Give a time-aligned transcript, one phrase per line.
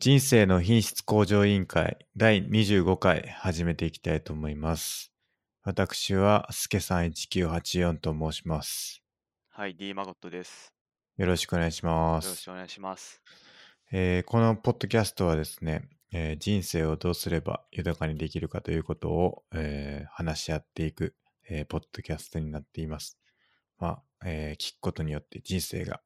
[0.00, 5.12] 人生の品質向上委員会第25回始めていきたいと思います。
[5.62, 9.02] 私は、すけさん1984と申します。
[9.50, 10.72] はい、D マゴットです。
[11.18, 12.36] よろしくお願いしまよろす。
[12.36, 13.20] しくお願いします。
[13.92, 21.14] えーこのポッドキャストはですね、えー人生をどうすれば豊かにできるかということを、えー話し合っていく、
[21.46, 23.18] えーポッドキャストになっています。
[23.78, 26.00] まあ、えー聞くことによって人生が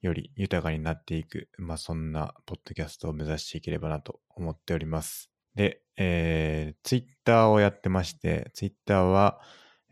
[0.00, 5.30] より豊かになっていく、まあそんなポッドキャストを目指していければなと思っております。
[5.54, 9.40] で、えー、ツイッターをやってまして、ツイッターは、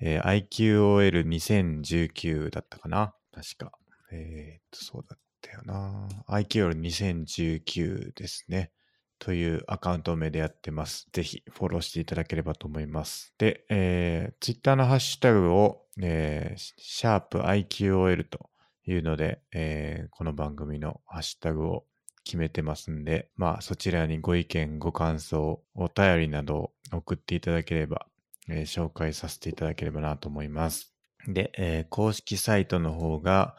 [0.01, 3.73] えー IQOL2019 だったかな確か。
[4.13, 6.09] えーっと、そうだったよな。
[6.29, 8.71] IQOL2019 ですね。
[9.19, 11.09] というアカウント名でやってます。
[11.13, 13.35] ぜひフォローしていただければと思います。
[13.39, 18.51] で、えー、ツイッターのハッシュタグを、えー、シャープ IQOL と
[18.93, 21.85] いうので、えーこの番組のハッシュタグを
[22.25, 28.07] 決めてますんで、まあそちらにご意見、ご感想、お便りなどを送っていただければ、
[28.49, 30.95] えー紹介させていただければなと思います。
[31.27, 33.57] で、えー公式サイトの方が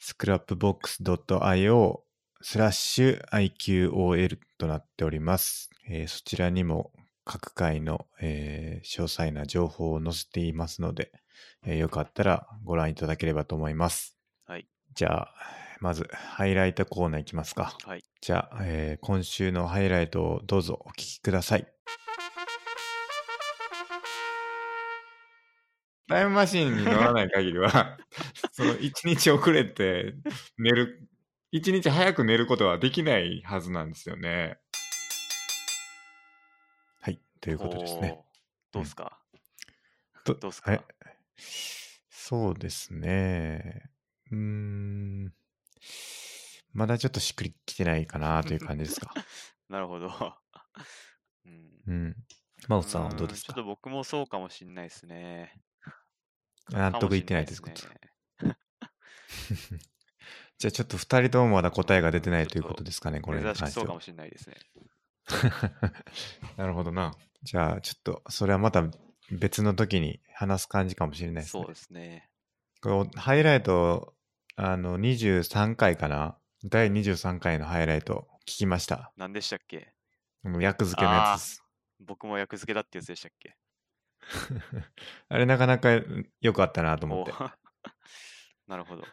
[0.00, 2.00] scrapbox.io
[2.40, 5.70] スラッシュ IQOL となっております。
[5.88, 6.92] えーそちらにも
[7.24, 11.12] 各回の、えー詳細な情報を載せていますので、
[11.64, 14.21] えーよかったらご覧いただければと思います。
[14.92, 14.94] はい。
[14.94, 15.34] じゃあ、
[15.80, 17.76] まずハイライトコーナーいきますか。
[17.84, 18.04] はい。
[18.20, 21.66] じゃあ、えー今週のハイライトをどうぞお聞きください。
[26.08, 27.98] タイムマシンに乗らない限りは、
[28.52, 30.14] その一日遅れて
[30.58, 31.08] 寝る、
[31.50, 34.58] 一日早く寝ることはできないはずなんですよね。
[37.00, 38.18] はい、ということですね。
[38.72, 39.18] どうですか、
[40.24, 40.72] どどうすか？
[40.72, 40.80] え
[42.10, 43.90] そうですね。
[44.32, 45.32] うーん。
[46.72, 49.12] まだちょっとしっくりきてないかなという感じですか。
[49.68, 50.08] なるほど。
[51.44, 51.80] うん。
[51.86, 52.16] うん。
[52.66, 55.60] 真央さんはどうですかちょっと僕もそうかもしんないですね。
[56.70, 57.74] 納得いってないですね
[60.58, 64.00] じゃあちょっと二人ともまだ答えが出てないということですかね、これに珍し関してはくそうかも。
[64.00, 64.56] しんないですね。
[66.56, 67.16] なるほどな。
[67.42, 68.88] じゃあちょっとそれはまた
[69.32, 71.74] 別の時に話す感じかもしれないですねそう。
[71.74, 72.30] ですね。
[72.80, 74.14] こうハイライト、
[74.56, 76.36] あの、23回かな？
[76.64, 79.12] 第23回のハイライト聞きました。
[79.16, 79.92] 何でしたっけ？
[80.60, 81.62] 役付けのやつです。
[82.00, 83.56] 僕も役付けだってやつでしたっけ？
[85.28, 85.88] あれなかなか
[86.40, 87.32] 良かったなと思って。
[88.68, 89.04] なるほど。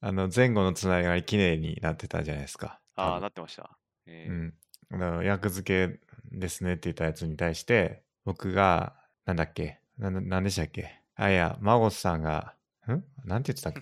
[0.00, 2.80] あの、前後のつながり綺麗になってたじゃないですか。
[2.96, 3.78] ああ、なってました。
[4.06, 4.54] えーうん。
[4.90, 9.80] だから役付けですねって言ったやつに対して、僕が、なんだっけ？
[9.98, 11.00] ななんでしたっけ？
[11.14, 12.54] あ、いや、孫さんが、
[12.88, 13.04] ん？
[13.24, 13.80] なんて言ってたっけ？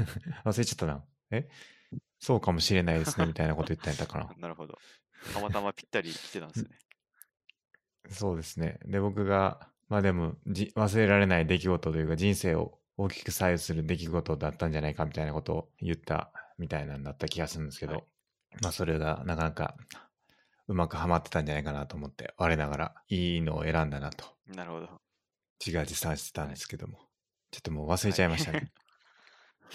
[0.44, 1.04] 忘れちゃったな。
[1.30, 1.48] え？
[2.20, 4.34] そうかもしれないですね、 みたいなこと言ってたかな。
[4.38, 4.78] なるほど。
[5.34, 6.70] たまたまぴったり来てたんですね。
[8.10, 8.78] そうですね。
[8.84, 18.04] で、僕が、まあでもじ、忘れられない出来事というか、人生を大きく左右する出来事だったんじゃないかみたいなことを言ったみたいなんだった気がするんですけど、はい
[18.62, 19.76] まあそれがなかなか
[20.66, 25.00] うまくはまってたんじゃないかなと思って、我ながらいいのを選んだなとなるほど。
[25.64, 27.07] 自画自賛してたんですけども、
[27.50, 28.70] ちょっともう忘れちゃいましたね。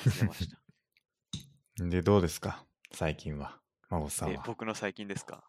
[0.05, 0.57] 忘れました。
[1.85, 2.65] で、どうですか？
[2.91, 3.59] 最近は。
[3.89, 4.43] 孫さんえは。
[4.45, 5.43] 僕の最近ですか？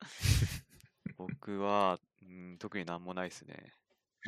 [1.16, 3.74] 僕は、うん、特になんもないですね。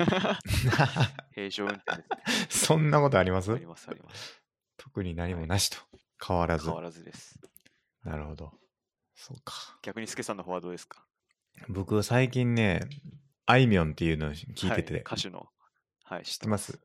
[1.34, 2.04] 平常運転で
[2.50, 3.42] すそんなことありまね。
[3.42, 3.52] す？
[3.52, 4.42] ありますあります。
[4.76, 5.78] 特に何もなしと。
[6.24, 6.74] 変わらず変。
[6.74, 7.38] わらずです。
[8.04, 8.52] なるほど。
[9.14, 9.54] そうか。
[9.82, 11.04] 逆にスケさんの方はどうですか？
[11.68, 12.80] 僕最近ね、
[13.46, 15.48] あいみょんっていうのを聞いてて、はい歌手の。
[16.04, 16.80] はい、知知ってます？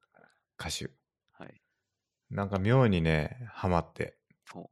[0.60, 0.90] 歌手。
[1.34, 1.62] はい。
[2.30, 4.18] なんか妙にね、ハマって、
[4.52, 4.70] ほ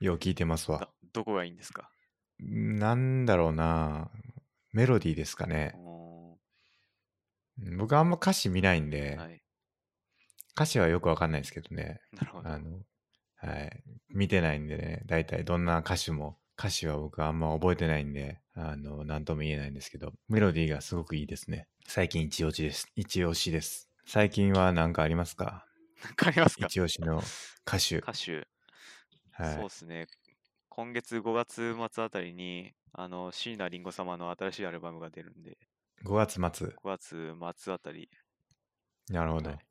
[0.00, 0.88] よう聞いてますわだ。
[1.12, 1.90] どこがいいんですか？
[2.40, 4.10] なんだろうな
[4.72, 5.74] メロディーですかね。
[5.76, 6.38] お
[7.76, 9.42] 僕あんま歌詞見ないんで、ーはい。
[10.54, 12.00] 歌詞はよくわかんないですけどね。
[12.12, 12.48] なるほど。
[12.48, 12.80] あの、
[13.36, 13.82] はい。
[14.10, 21.68] 見てないんでね、大体どんな歌手も、歌詞は僕あんま覚えてないんで、あの、なんとも言えないんですけど、メロディーがすごくいいですね。
[21.86, 22.88] 最近一押しです。
[22.96, 23.88] 一押しです。
[24.04, 25.66] 最近は何かありますか？
[26.04, 26.70] なんかありますか？
[26.70, 27.18] 一押しの
[27.66, 27.98] 歌手。
[28.02, 28.48] 歌手。
[29.32, 29.58] はい。
[29.58, 30.06] そうですね。
[30.68, 35.58] 今月5月末あたりに、あの、椎名林檎様の新しいアルバムが出るんで、
[36.02, 38.08] 5月末？5月末あたり、
[39.08, 39.50] なるほど。
[39.50, 39.66] はい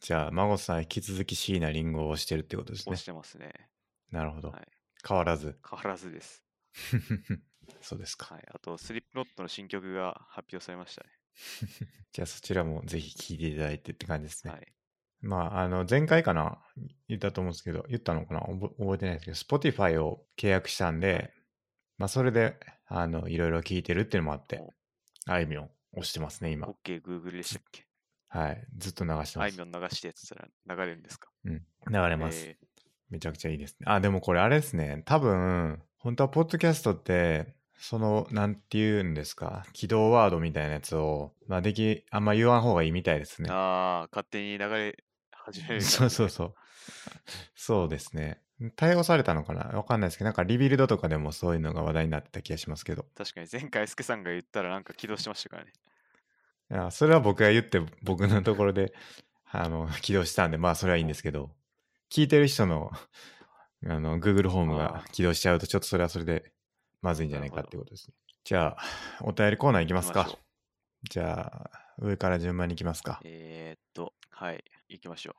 [0.00, 3.04] じゃあ、孫さん引き続き椎名林檎をしてるってことですね押し。
[3.04, 3.70] てますね。
[4.10, 4.50] なるほど。
[4.50, 4.68] はい
[5.06, 5.58] 変わらず。
[5.68, 6.44] 変わらずです。
[7.80, 8.34] そうですか。
[8.34, 8.44] はい。
[8.52, 11.10] あと、スリップノットの新曲が発表されましたね。
[12.12, 14.52] じゃあそちらもぜひ聴いていただいてって感じですね。
[14.52, 14.66] はい。
[15.20, 16.58] まあ、あの、前回かな
[17.08, 21.32] 言ったと思うんですけど、言ったのかな覚覚えてないですけど、Spotify を契約したんで、
[21.96, 24.60] まあ、それで、あの、いろいろ聞いてるっていうのもあって、
[25.26, 26.66] あいみょん押してますね、今。
[26.66, 27.86] OK、Google でしたっけ？
[28.28, 28.66] はい。
[28.76, 29.60] ずっと流してますあいみ。
[29.60, 31.30] ょん流してやってたら流れるんですか？
[31.44, 31.66] うん。
[31.88, 32.44] 流れます。
[32.44, 32.58] え
[33.08, 33.84] めちゃくちゃいいですね。
[33.86, 35.02] あ、でもこれあれですね。
[35.04, 43.50] 多分、本当はポッドキャストって、その、なんて言うんですか、起動ワードみたいなやつを、まあ、でき、あんま言わん方がいいみたいですーね。
[43.50, 44.96] ああ、勝手に流れ
[45.32, 45.80] 始める。
[45.82, 46.54] そうそうそう。
[47.54, 48.40] そうですね。
[48.76, 49.64] 対応されたのかな？
[49.76, 53.06] わかんないですけど、なんかリビルドとかでもそういうのが話題になってた気がしますけど。
[53.16, 55.72] 確かに前回、スケさんが言ったらなんか起動してましたからね。
[56.70, 58.92] いや、それは僕が言って、僕のところで、
[59.50, 61.50] あの、起動したんで、まあ、それはいいんですけど、
[62.10, 62.92] 聞いてる人の、
[63.84, 66.51] あの、Google ホームが起動しちゃうと、ちょっとそれはそれで、
[67.02, 68.14] まずいんじゃないかってことですね。
[68.44, 68.82] じゃあ、
[69.20, 70.28] お便りコーナーいきますか。
[71.10, 73.26] じゃあ、上から順番に行きますかう。。
[73.26, 75.34] えー、っと、はい、行きましょ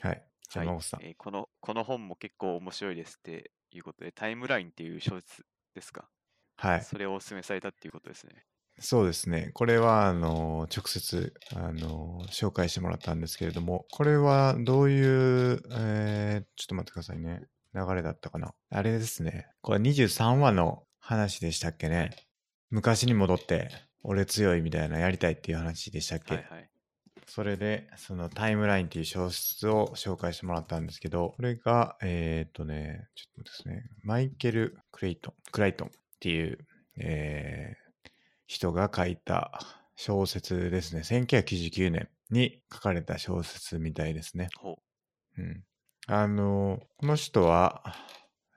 [0.00, 0.22] はい。
[0.50, 0.62] じう。
[0.62, 1.02] ゃあ、はいさん。
[1.02, 1.48] えーこの。
[1.60, 5.44] この本も結構面白いですっていうことで、タイムラインっていう小説
[5.74, 6.08] ですか、
[6.56, 6.82] はい。
[6.82, 8.44] それをお勧めされたっていうことですね。
[8.78, 9.50] そうですね。
[9.54, 17.42] これは、あの、直接、あの、紹介してもらったんですけれども、これはどういう、えー、ちょっと待ってくださいね。
[17.74, 18.54] 流れだったかな。
[18.70, 19.48] あれですね。
[19.62, 22.10] これ23話の話でしたっけね。
[22.70, 23.70] 昔に戻って、
[24.02, 26.70] 俺強いみたいなやりたいっていう話でしたっけ、はいはい。
[27.26, 36.58] それで、そのタイムラインっていう小説を紹介してもらったんですけど、これが、えーっとね、ちょっとですね、マイケル・クレイトン、クライトンっていう、
[36.98, 37.86] えー
[38.46, 39.60] 人が書いた
[39.96, 41.02] 小説ですね。
[41.02, 44.48] 1999年に書かれた小説みたいですね。
[44.56, 44.76] ほ
[45.36, 45.64] うん。
[46.06, 47.82] あの、この人は、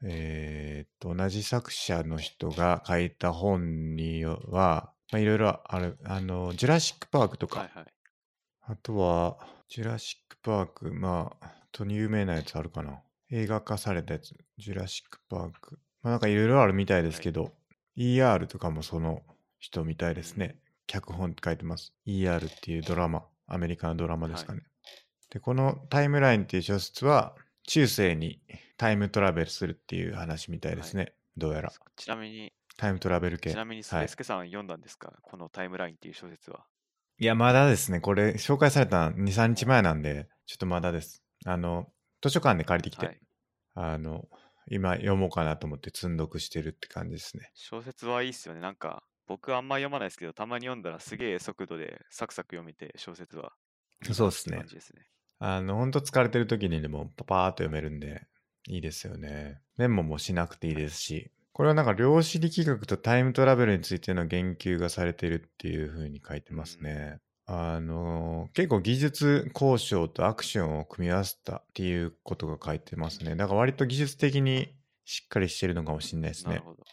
[0.04, 4.40] えーっと、同じ作者の人が書いた本には、
[5.12, 7.50] まあ、いろいろある、あの、ジュラシック・パークとう。
[7.50, 7.86] か、はいはい。
[8.62, 9.38] あとは、
[9.68, 13.02] ジュラシック・パーク、まあ、本当に有名なやつあるかな。
[13.32, 15.80] 映画化されたやつ、ジュラシック・パーク。
[16.02, 17.52] まあ、なんかいろいろあるみたいですけど、
[17.98, 19.24] ER とかもその
[19.60, 20.58] 人みたいですね。
[20.88, 21.94] 脚本って書いてます。
[22.08, 24.62] ER っていうドラマ、アメリカのドラマですかね。
[25.30, 27.36] で、このタイムラインっていう小説は、
[27.68, 28.42] 中世に
[28.80, 31.14] タイムトラベルするっていう話みたいですね。
[31.36, 31.72] どうやら。
[31.98, 33.52] ちなみに、タイムトラベル系。
[33.52, 36.66] ちなみに、スはいケスケさん読んだんですか、このタイムラインっていう小説は。
[37.18, 38.00] いや、まだですね。
[38.00, 41.22] これ、紹介されたの2、3日前なんで、ちょっとまだです。
[41.46, 41.92] あの、
[42.22, 43.20] 図書館で借りてきて、はい。
[43.76, 44.30] あの、
[44.72, 47.52] 今読もうかなと思って積んどくしてるって感じですね。
[47.56, 48.62] 小説はいいっすよね。
[48.62, 53.52] なんか、僕あんま読まないですけど、たまに読んだらすげえ速度でサクサク読めて、小説は。
[54.14, 54.68] そうですね感。
[54.68, 55.06] じですね。
[55.40, 58.26] あの、ほんと疲れてる時にでもパパーっと読めるんで、
[58.70, 59.60] いいですよね。
[59.78, 67.18] メモもしなくていいですし、これはなんか量子力学とタイムトラベルについての言及がされているっていう風に書いてますね。
[67.48, 73.36] あの、結構技術交渉とアクションを組み合わせたっていうことが書いてますね。
[73.36, 76.52] だから割と技術的にしっかりしてるのかもしれないですね。
[76.52, 76.84] なるほど。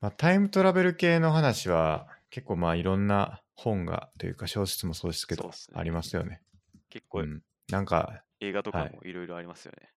[0.00, 6.42] まあ、タイムトラベル系の話は結構まあいろんな本がというか小説もそうですけど、ねありますよね。
[6.90, 7.42] 結構うん。
[7.68, 9.88] なんか、映画とかはいもいろいろありますよね。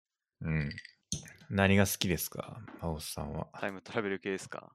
[0.42, 0.70] うん。
[1.50, 2.58] 何が好きですか？
[2.80, 3.48] マオスさんは。
[3.58, 4.72] タイムトラベル系ですか？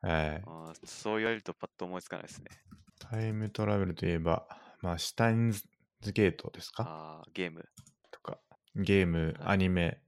[0.00, 0.42] はい。
[0.46, 2.46] あーそう言われるとパッと思いつかないですね。
[2.98, 4.46] タイムトラベルといえば、
[4.80, 5.62] まあ、シュタインズ
[6.12, 6.84] ゲートですか？
[6.86, 7.64] あーゲーム。
[8.10, 8.38] とか、
[8.76, 9.98] ゲーム、はいアニメ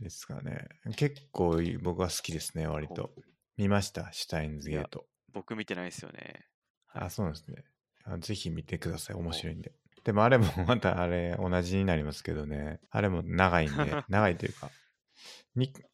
[0.00, 0.68] ですかね。
[0.96, 3.10] 結構いい僕は好きですね、割と。
[3.56, 5.06] 見ました、シュタインズゲート。
[5.32, 6.46] 僕見てないですよね。
[6.92, 7.64] あ、そうなんですね。
[8.04, 9.16] あぜひ見てください。
[9.16, 9.72] 面白いんで。
[10.04, 12.80] でもあれもまたあれ同じになりますけどね。
[12.90, 14.72] あれも長いんで、 長いというか、に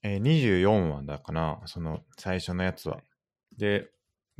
[0.02, 3.00] えー24話だかな、その最初のやつは。
[3.56, 3.90] で、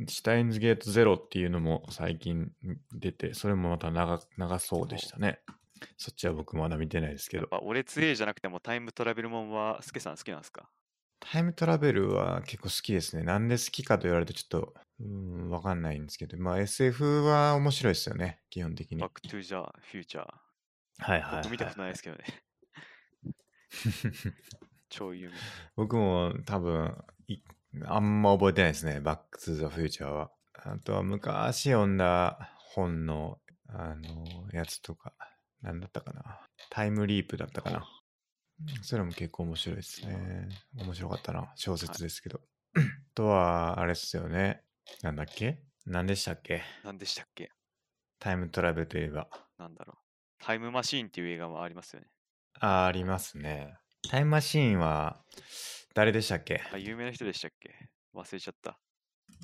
[0.07, 2.51] シュタインズゲートゼロっていうのも最近
[2.93, 5.39] 出て、それもまた長長そうでしたね。
[5.97, 7.41] そっちは僕まだ見てないですけど。
[7.41, 10.69] やっぱ俺強いじゃなくてもタイムトラベルもんはスケさん好きなんですか？
[11.19, 13.23] タイムトラベルは結構好きですね。
[13.23, 15.07] なんで好きかと言われるとちょっと、うー
[15.47, 18.97] ん、わかんないんですけど、まあ SF は面白いですよね、基本的に。
[19.01, 20.33] バックトゥージャー、フューチャー。
[20.99, 21.43] はいはい、はい。
[21.43, 22.25] 僕見たことないですけどね。
[24.89, 25.35] 超有名。
[25.75, 26.95] 僕も多分
[27.27, 27.37] い
[27.85, 28.99] あんま覚えてないですね。
[29.01, 30.31] バックトゥザフューチャーは。
[30.53, 35.13] あとは昔読んだ本のあのやつとか、
[35.61, 36.39] なんだったかな。
[36.69, 37.87] タイムリープだったかな。
[38.83, 40.47] それも結構面白いですね。
[40.77, 41.51] 面白かったな。
[41.55, 42.39] 小説ですけど。
[42.75, 42.79] あ
[43.13, 44.61] とは、あれですよね。
[45.01, 45.59] なんだっけ？
[45.85, 46.61] 何でしたっけ？
[46.83, 47.51] 何でしたっけ？
[48.19, 49.27] タイムトラベルといえば。
[49.57, 49.97] なんだろう。
[50.43, 52.07] タイムマシーンっていう映画もありますよね。
[52.59, 53.75] あ、ありますね。
[54.09, 55.21] タイムマシーンは、
[55.93, 56.61] 誰でしたっけ？
[56.73, 57.73] あ、有名な人でしたっけ？
[58.13, 58.79] 忘れちゃった。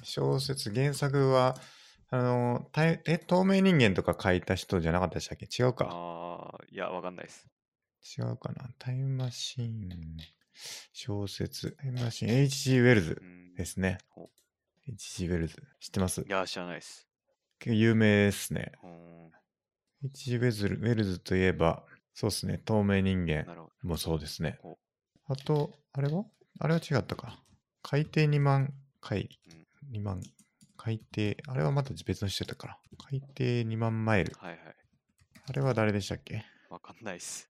[0.04, 1.56] 小説、原作は、
[2.10, 5.46] あの、え、透明人間とか書いた人じゃなかったでしたっけ？
[5.46, 5.88] 違うか。
[5.90, 7.48] ああ、いや、わかんないです。
[8.18, 8.70] 違うかな。
[8.80, 10.18] タイムマシーン、
[10.94, 12.80] 小説、タイムマシーン、H.G.
[12.80, 14.30] ウェルズうんですねほ。
[14.88, 15.28] H.G.
[15.28, 15.56] ウェルズ。
[15.80, 16.22] 知ってます？
[16.22, 17.08] いや、知らないです。
[17.60, 18.72] 結構有名ですね。
[18.84, 19.32] うん、
[20.06, 20.38] H.G.
[20.38, 22.58] ウェルズといえば、そうですね。
[22.60, 23.88] 透明人間なるほど。
[23.90, 24.78] もそうですねほ。
[25.28, 26.26] あと、あれは？
[26.60, 27.42] あれは違ったか。
[27.84, 29.58] 海底2万海里。
[29.92, 30.22] 2万。
[30.78, 32.78] 海底、あれはまた別の人だったから。
[33.10, 33.34] 海底
[33.70, 34.34] 2万マイル。
[34.40, 34.60] はいはい。
[35.50, 36.44] あれは誰でしたっけ？
[36.70, 37.50] わかんないです。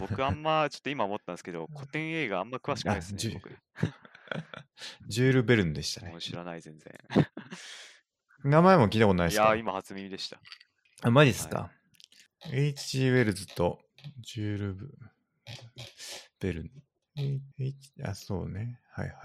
[0.00, 3.56] 僕あんま、ちょっと今思ったんですけど、 古典映画あんま詳しくないですあじゅね、僕。
[5.08, 6.20] ジュール・ベルンでしたねもう。
[6.20, 6.92] 知らない、全然。
[8.44, 9.44] 名前も聞いたことないですか？
[9.44, 10.40] いやー、今初耳でした。
[11.02, 11.70] あ、マジですか、
[12.52, 13.08] ?H.G.
[13.10, 13.78] ウェルズと
[14.20, 14.90] ジュールブ・
[16.40, 16.70] ベルン。
[18.04, 18.80] あ、そうね。
[18.92, 19.16] はいはい。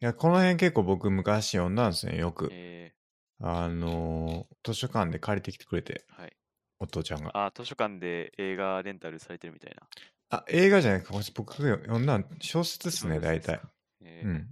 [0.00, 2.48] いや、この辺結構僕昔読んだんですね、よく。
[2.52, 2.92] え
[3.40, 6.36] あのー図書館で借りてきてくれて、ー、はい。
[6.80, 7.30] お父ちゃんが。
[7.34, 9.86] あー、図書館で映画レンタルされてるみたいな。
[10.30, 11.14] あ、映画じゃないか。
[11.34, 13.60] 僕が読んだん小説ですね、大体。
[14.02, 14.48] えーうん。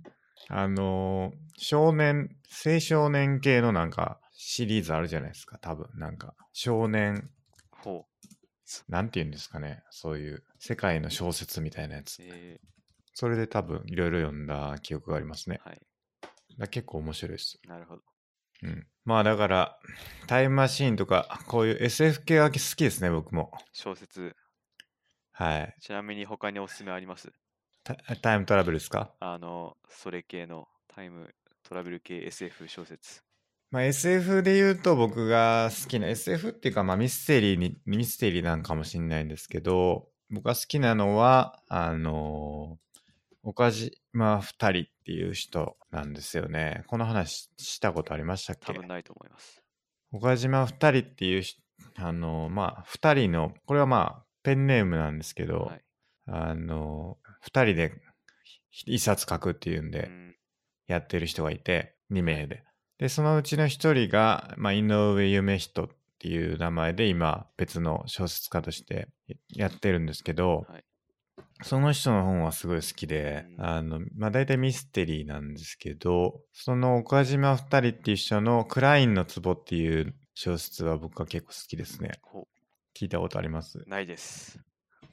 [0.49, 5.89] あのー少年、青少年系のなんかシリーズあるじゃないですか、多分。
[5.95, 7.31] なんか、少年、
[7.83, 8.07] ほ
[8.89, 12.27] なんて言うんですかね、そういう世界の小説みたいなやつう。。
[12.27, 12.59] え
[13.15, 15.59] それで多分いろいろ読んだ記憶がありますね。
[15.65, 15.81] ー、はい。
[16.59, 17.59] だ結構面白いです。
[17.67, 18.03] なるほど。
[18.63, 18.87] うん。
[19.05, 19.79] まあだから、
[20.27, 23.53] タイムマシーンとか、こういう SF 系は好きですね、僕も。
[23.73, 24.35] 小説、
[25.33, 25.75] はい。
[25.81, 27.31] ちなみに他におすすめあります？
[27.85, 29.15] タタイムトラベルですか？
[29.21, 33.23] あの、それ系のタイムトラベル系 SF 小説。
[33.71, 42.79] まあ SF で言うと僕が好きな SF っていうかまあミステリーに、ミステリーなんかもしれないんですけど、僕が好きなのは、あの
[43.43, 46.85] 岡島二人っていう人なんですよね。
[46.87, 48.73] この話したことありましたっけ？
[48.73, 49.63] 多分ないと思います。
[50.13, 51.63] 岡島二人っていうし
[51.97, 55.83] あのまあ二人のこれはまあペンネームなんですけど、はい。
[56.29, 57.93] あの二人で
[58.85, 60.37] 一冊書くっていうんでうん、
[60.89, 62.65] やってる人がいて2名で
[62.99, 65.89] でそのうちの一人が、まあ、井上夢人っ
[66.19, 69.09] ていう名前で今別の小説家として
[69.51, 70.85] やってるんですけど、はい
[71.63, 82.13] その人の本はすごい好きで、うんあの、まあ、大体ミステリーなんですけど、その岡島二人っていう人のクラインの壺っていう小説は僕は結構好きですね。
[82.23, 82.47] ほ
[82.95, 83.79] 聞いたことあります？
[83.79, 83.89] う。
[83.89, 84.61] ないです。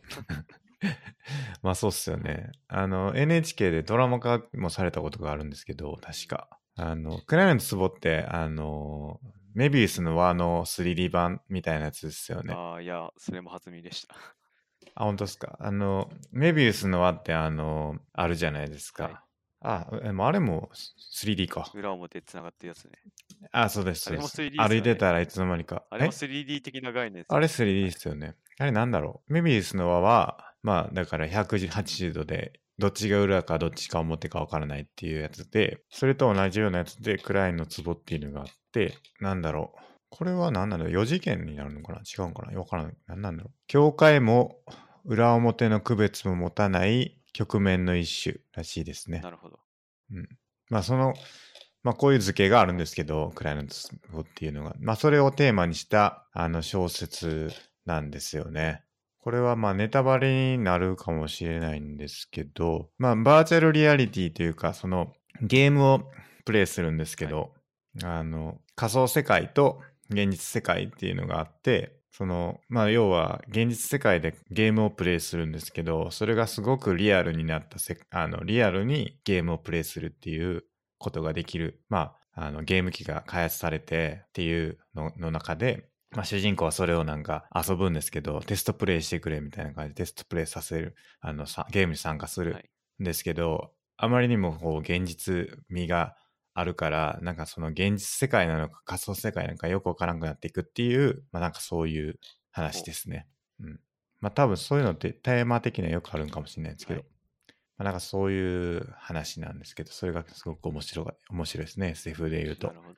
[1.63, 2.51] まあそうっすよね。
[2.67, 6.49] あの、NHK でドラマ化もされたことがあるんですけど、確か。
[6.75, 9.19] あの、クラインの壺って、あの、
[9.53, 12.53] メビウスの輪の 3D 版みたいなやつですよね。
[12.53, 14.15] ああ、いや、それも初耳でした。
[14.95, 15.57] あ、本当ですか？
[15.59, 19.03] あの、メビウスの輪って、あの、あるじゃないですか。
[19.03, 19.15] はい
[19.65, 21.71] あ、でもあれも 3D か。
[21.73, 22.91] 裏表つながってるやつね。
[23.53, 24.09] あ、そうです。
[24.09, 25.85] あれもそう 3D ですですよね歩いてたらいつの間にか。
[25.89, 28.35] あれもえ？3D 的な概念ですあれ 3D ですよね。
[28.59, 29.33] あれなんだろう？
[29.33, 39.79] メビウスの輪は、まあだから180度で、どっちが裏かどっちか表かわからないっていうやつで、それと同じようなやつで、クラインの壺っていうのがあって、なんだろう。
[40.09, 41.99] これは何なんだろう ?4 次元になるのかな？
[41.99, 42.59] 違うのかな？
[42.59, 42.93] わからない。
[43.07, 43.53] 何なんだろう。
[43.67, 44.57] 境界も
[45.05, 49.21] 裏表の区別も持たない局面の一種らしいですね。
[49.21, 49.59] なるほど。
[50.69, 51.15] まあその、
[51.81, 53.75] まあこういう図形があるんですけど、クライアント
[54.19, 57.51] っていうのが、まあそれをテーマにしたあの小説
[57.85, 58.83] なんですよね。
[59.23, 66.01] これはまあネタバレになるかもしれないんですけど、まあバーチャルリアリティというか、そのゲームを
[66.43, 67.53] プレイするんですけど、
[68.03, 80.65] あの仮想世界と現実世界っていうのがあって、そのまあ要は現実世界でゲームをプレイするんですけど、それがすごくリアルになったせあのリアルにゲームをプレイするっていう
[80.97, 92.70] ことができる、まあ、あのゲーム機が開発されてっていうのの中で、まあ、主人公はそれをなんか遊ぶんですけど、テストプレイしてくれみたいな感じでテストプレイさせる、あのさゲームに参加するはい
[93.01, 96.15] んですけど、あまりにもこう現実味が
[96.53, 102.20] あるから、なんかその現実世界なのか仮想世界なのかよくわからなくなっていくっていう、まあなんかそういう
[102.51, 103.27] 話ですね。
[103.60, 103.79] うん。
[104.20, 107.10] まあ多分そういうのってテーマ的にはよくあるんかもしれないですけど、はい
[107.77, 112.74] まあなんかそういう話なんですけど、それがすごく面白が面白いですね、SF で言うとな。
[112.74, 112.96] るほど。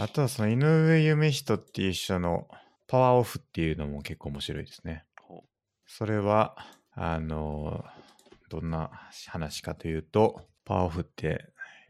[0.00, 2.46] あとはその井上夢人っていう人の
[2.86, 5.04] パワーオフっていうのも結構面白いですね。
[5.20, 5.42] ほ
[5.88, 6.56] それは、
[6.92, 7.84] あの、
[8.48, 8.92] どんな
[9.26, 11.46] 話かというと、パワーオフって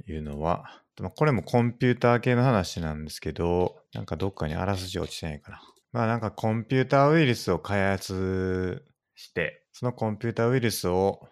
[0.07, 5.61] いうのは、まあこれもコンピューター系の話なんですけど、なんかどっかにあらすじ落ちてないかな。
[5.93, 8.87] まあなんかコンピューターウイルスを開発
[9.17, 11.29] して、そのコンピューターウイルスを、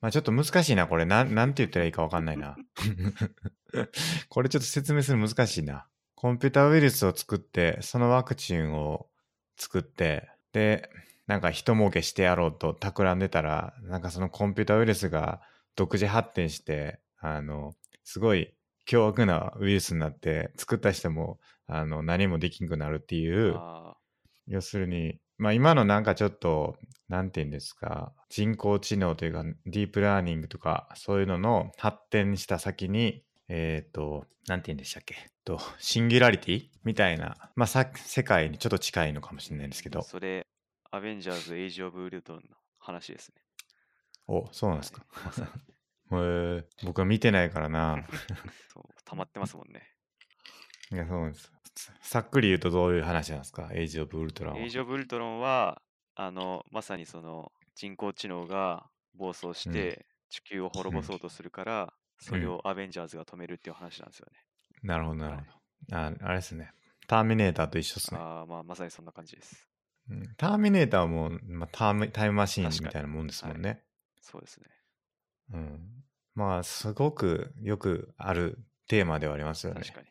[0.00, 1.04] まあちょっと難しいな、これ。
[1.04, 2.56] なん、なんて言ったらいいかわかんないな。
[4.28, 5.86] これちょっと説明するの難しいな。
[6.14, 9.08] コンピューターウイルスを作って、そのワクチンを
[9.56, 10.88] 作って、で、
[11.26, 15.42] なんか人儲けしてやろうと企んでたら、なんかそのコンピューターウイルスが
[15.74, 18.54] 独自発展して、あの、すごい
[18.86, 23.96] 凶悪なウイルスになって、作った人も、あの、何もできんくなるっていう、あ
[24.46, 26.76] 要するに、まあ今のなんかちょっと、
[27.08, 40.46] なんて言うんですか、人工知能というか、ディープラーニングとか、そういうのの発展した先に、えっ、と、なんて言うんでしたっけ、と、シンギュラリティみたいな、まあさ、世界にちょっと近いのかもしれないんですけーど、それ、
[40.90, 42.42] アベンジャーズ・エイジ・オブ・ウルトンの
[42.78, 43.42] 話ですね。
[44.26, 45.04] お、そうなんですか。
[45.12, 45.44] はい
[46.12, 48.06] え 僕は見てないからな。
[48.72, 49.82] そう、溜まってますもんね。
[50.92, 51.52] いや、そうです。
[52.00, 54.70] さっくり言うとどういう話なんですか、エイジ・オブ・ウルトラはエイ。
[54.70, 55.82] ジ・オブ・ウルトロンは、
[56.16, 64.38] あの、まさにその人工知能が暴走しうんて地球を滅ぼ そうとするから、それうんをアベンジャーズが止めるっていう話なんですよね。
[64.82, 65.42] なるほど、なるほ
[65.90, 65.96] ど。
[65.96, 66.72] ああれですね。
[67.06, 68.20] ターミネーターと一緒ですね。
[68.20, 69.70] ああ、まあ、まさにそんな感じです。
[70.08, 73.84] うんターミネーターも、まあ、タームタイムマシーン確かにみたいなもんですもんね。
[74.20, 74.66] そうですね。
[75.52, 76.04] うん、
[76.34, 78.58] まあすごくよくある
[78.88, 79.80] テーマではありますよね。
[79.80, 80.08] 確かに。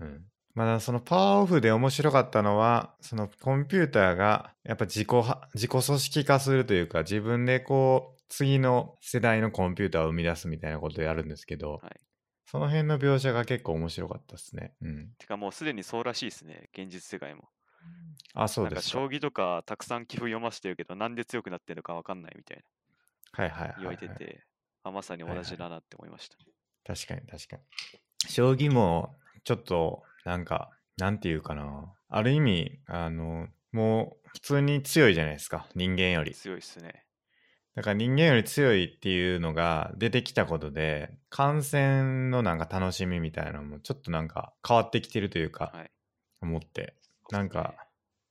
[0.00, 12.00] うん、まあそのパワーオフで面白かったのはそのコンピューターがやっぱ自己は自己組織化するというか自分でこう次の世代のコンピューターを生み出すみたいなことをやるんですけど、はい
[12.50, 14.72] その辺の描写が結構面白かったですね。
[14.82, 16.68] うん、てかもうすでにそうらしいですね。
[16.76, 17.44] 現実世界も。
[18.34, 18.88] あそうですか。
[18.88, 22.56] 将棋とかたくさん棋譜読ませてるけど、なんで強くなってるのかわかんないみたい
[23.38, 23.98] なはいはいはい、言わはい。
[24.02, 24.42] れてて、
[24.82, 26.36] あまさに同じだなって思いました。
[26.84, 27.62] 確かに確かに。
[28.28, 29.14] 将棋も
[29.44, 36.34] ちょっとなんかなんていうかなある意味あのもう普通に強いじゃないですか人間より。
[36.34, 37.04] 強いっすね。
[37.74, 45.90] だから人間より強いっていうのが出てきたことで観戦のなんか楽しみみたいなのもちょっとなんか変わってきてるというかはい。
[46.42, 46.94] 思って、
[47.30, 47.74] なんか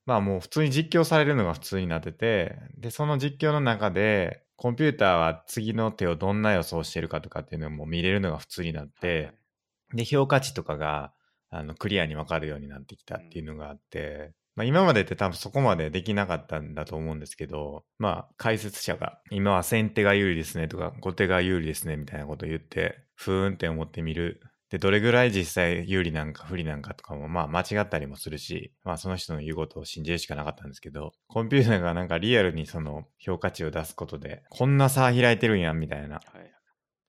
[0.05, 9.31] まあもう普通に実況されるのが普通になっててでその実況の中でコンピューターは次の手をどんな予想してるかとかっていうのも見れるのが普通になって、
[9.93, 11.13] で評価値とかが
[11.49, 24.41] あのクリアに分かるようになってきたっていうのがあって、まあ、今までって多分そこまでできなかったんだと思うんですけどまあ解説者が今は先手が有利ですねとか後手が有利ですねみたいなことを言ってふーんって思ってみる。
[24.69, 36.15] でどれぐらい実際有利なんか不利なんかとかもまあ間違ったりもするしまあその人の言うことを信じるしかなかったんですけどコンピューターがなんかリアルにその評価値を出すことでこんな差開いてるんやんみたいな。
[36.17, 36.58] はい。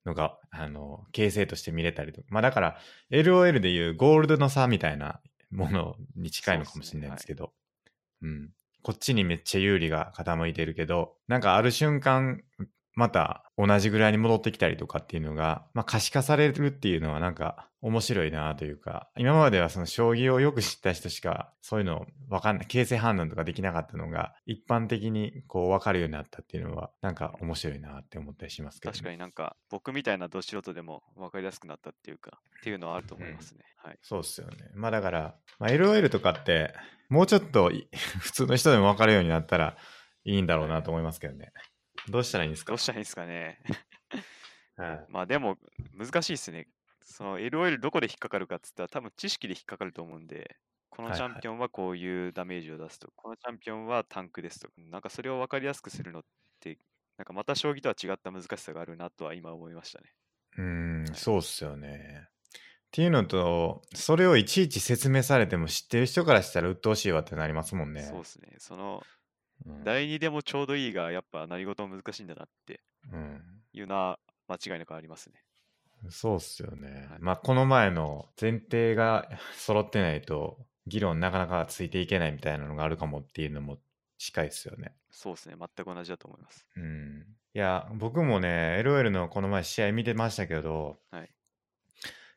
[0.07, 2.27] のが、あの、形成として見れたりとか。
[2.31, 2.79] まあだから、
[3.11, 7.53] LOL でいうゴールドの差みたいな ものに近いのかもしれないんですけど、
[8.23, 8.51] うん。
[8.83, 12.43] こっちにめっちゃ有利が傾いてるけど、なんかある瞬間、
[12.95, 28.99] また同じぐらいに戻ってきたりとかっていうのが、まあ可視化されるっていうのはなんか面白いなというか、今まではその将棋をよく知った人しかそういうのわかんない、形勢判断とかできなかったのが、一般的にこう分かるようになったっていうのは、なんか面白いなって思ったりしますけど、ね。
[28.99, 33.65] 確かになんか僕みたいなど素人でも分かりやすくなったっていうか、っていうのはあると思いますね。
[33.77, 33.99] はい。
[34.03, 34.57] そうっすよね。
[34.75, 36.75] まあだから、まあ、LOL とかって、
[37.09, 37.89] もうちょっとい
[38.21, 39.77] 普通の人でも分かるようになったら
[40.25, 41.53] いいんだろうなと思いますけどね。
[42.11, 42.73] どうしたらいいんですか？
[42.73, 43.61] どうしたらいいんですかね？
[44.77, 45.59] はいまあでも
[45.93, 46.69] 難しいですね。
[47.03, 50.57] その LOL どこで引っかかるかっつったら多分知識で引っかかると思うんで、
[50.91, 56.23] このチャンピオンはこういうダメージを出すと、このチャンピオンはタンクですとか、なんかそれを分かりやすくするのっ
[56.61, 56.79] て、
[57.17, 60.15] なんかまた将棋とは違った難しさがあるなとは今思いましたね。
[60.59, 60.65] うー
[61.13, 62.29] ん、そうっすよね。
[62.29, 68.03] っていうのと、それをいちいち説明されても知ってる人からしたら鬱陶しいわってなりますもんね。
[68.03, 68.57] そうですね。
[68.59, 69.07] その、
[69.67, 72.81] うん第2でもちょうどいいが、やっぱ何事も難しいんだなって
[73.13, 73.43] うん
[73.73, 74.19] いうのは
[74.49, 75.43] 間違いなくありますね。
[76.09, 77.09] そうっすよね。
[77.11, 83.79] はいまあこの前の前提が揃ってないと議論なかなかついていけないみたいなのがあるかもっていうのも
[84.19, 84.95] 近いっすよね。
[85.11, 85.57] そうですね。
[85.59, 86.67] 全く同じだと思います。
[86.77, 87.27] うん。
[87.55, 91.31] いや、僕もね、LOL のこの前試合見てましたけど、はい。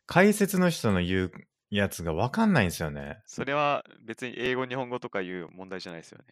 [0.06, 1.32] 解説の人の言う
[1.70, 3.22] やつが分かんないんですよね。
[3.26, 6.26] それは別に英語、日本語とかいう問題じゃないですよね。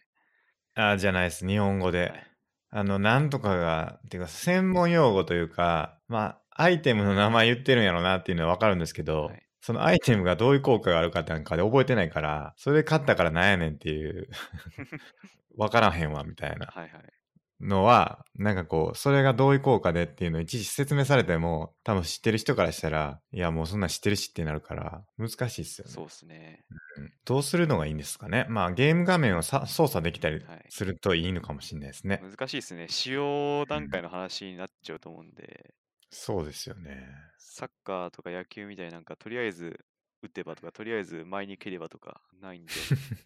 [0.74, 1.46] あ、じゃないです。
[1.46, 2.10] 日本語で。
[2.10, 2.32] はい
[2.74, 14.28] あの、なんとかが、っていうか、専門用語というか、まあ、アイテムの名前言ってるんやろなっていうのは分かるんですけど、はいそのアイテムがどういう効果があるかなんかで覚えてないから、それで勝ったからなんやねんっていう、
[15.56, 17.21] 分からへんわみたいなはいはい。
[17.62, 25.92] のは、なんかこう、それがどういう効果でっていうのをいちいち説明されても、多分知ってる人からしたら、いやもうそんなん知ってるしってなるから、難しいっすよね。
[25.92, 26.64] そうですね。
[26.96, 28.46] うんどうするのがいいんですかね。
[28.48, 32.20] まあゲーム画面をさ操作できたりはいするといいのかもしれないですね。
[32.20, 32.88] 難しいですね。
[32.88, 35.74] 使用段階の話になっちゃうと思うんで、
[36.10, 37.08] そうですよね。
[37.38, 39.84] サッカーとか野球みたいになんか、とりあえず
[40.22, 42.72] 打てばとか、とりあえず前に蹴ればとかないんで、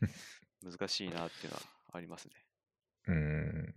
[0.62, 2.34] 難しいなっていうのはありますね。
[3.08, 3.74] うん。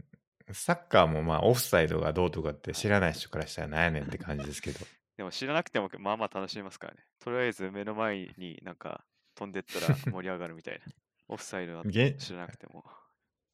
[0.53, 4.79] サッカーもまあオフサイドがどうとかって知らない人からしたらなんやねんって感じですけど。
[5.17, 7.01] でも知らなくてもまあまあ楽しめますからね。
[7.19, 9.03] とりあえず目の前になんか
[9.35, 10.85] 飛んでったら盛り上がるみたいな。
[11.27, 12.83] オフサイドだとげ知らなくても。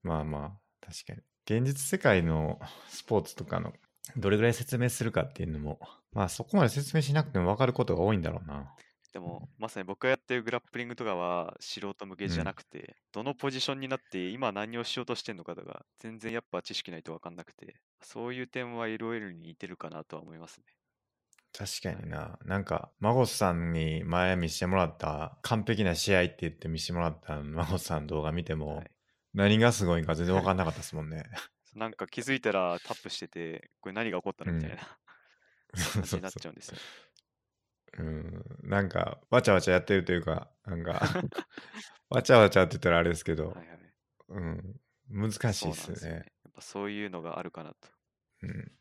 [0.03, 1.21] まあまあ、確かに。
[1.45, 3.73] 現実世界のスポーツとかの
[4.15, 5.79] どれぐらい説明するかっていうのも、
[6.13, 8.73] まあそこまで説明しなくても分かることが多いんだろうな。
[9.15, 20.65] でも、まさに僕がやってるグラップリングとかは素人向けじゃなくて、どのポジションになって今何をしようとしてるのかとか、全然やっぱ知識ないと分かんなくて、そういう点は LOL に似てるかなとは思いますね。
[21.57, 22.37] 確かにな。
[22.43, 28.91] なんか、マゴスさんに前見せてもらった完璧な試合って言って見せてもらったマゴスさんの動画見ても、はい
[29.35, 31.25] 何がすごいんか全然分かんなかったですもんね。
[31.75, 34.97] なんか気づいたらタップしてて、これ何が起こったのみたいな
[35.75, 36.77] そう感じになっそうそちゃうんですよ。
[36.77, 36.79] う。
[36.79, 37.14] う
[38.03, 38.45] ん。
[38.63, 41.01] なんか、わちゃわちゃやってるというか、 なんか、
[42.09, 43.79] わちゃわちゃって言ったらあれですけど、はいはい。
[44.29, 44.79] うん。
[45.09, 46.17] 難しいですよね。
[46.19, 46.31] ね。
[46.43, 47.89] やっぱそういうのがあるかなと。
[48.43, 48.71] うん。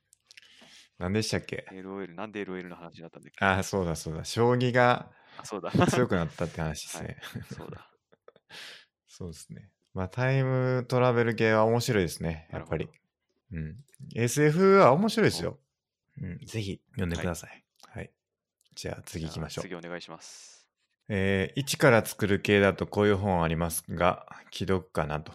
[0.98, 3.44] 何でしたっけ？LOL、なんで LOL の話になったんだっけ？
[3.44, 4.24] ああ、そうだそうだ。
[4.24, 5.70] 将棋があ、そうだ。
[5.88, 7.18] 強くなったって話ですはいね。
[7.50, 7.90] そうだ。
[9.08, 9.70] そうですね。
[9.92, 12.48] まあ、タイムトラベル系は面白いですね。
[12.50, 12.88] やっぱり。
[13.52, 13.84] うん。
[14.14, 15.60] SF は面白いですよ。
[16.20, 16.38] うん。
[16.38, 17.64] ぜひ読んでください。
[17.88, 18.12] はい。
[18.74, 19.64] じゃあ次行きましょう。
[19.64, 20.66] 次お願いします。
[21.08, 25.32] えー一から作る系だとこういう本ありますが、既読かなと。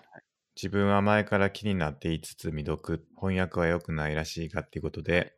[0.55, 5.35] 自分は前から気になっていつつ未読、翻訳は良くないらしいがっていうことで、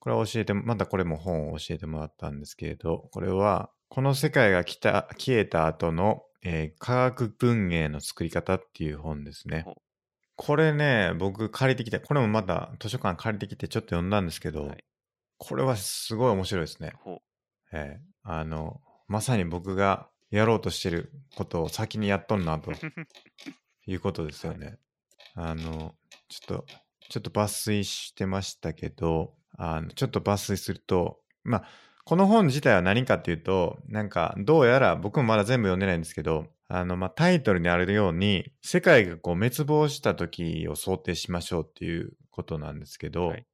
[0.00, 9.64] これは教えて、またこれも本を教えてもらったんですけれど、これは、この世界が来た消えた後の、えー科学文芸の作り方っていう本ですね。
[10.34, 14.84] これね、僕借りてきて、これもまた図書館借りてきてちょっと読んだんですけど、はい
[15.38, 16.94] これはすごい面白いですね。
[17.70, 22.74] ほえーあの、まさに僕がやろうとしてることを先にやっとんなとう。
[23.88, 24.78] いうことですよね。
[25.34, 25.94] あの、
[26.28, 26.66] ちょっと、
[27.08, 31.68] ちょっと抜粋してましたけど、あのちょっと抜粋すると、まあ、
[32.04, 43.46] この本自体は何かっていうと、なんか、どうやら僕もまだ全部読んでないんですけど、あの、まあ、タイトルにあるように、世界がこう滅亡した時を想定しましょうっていうことなんですけど、はい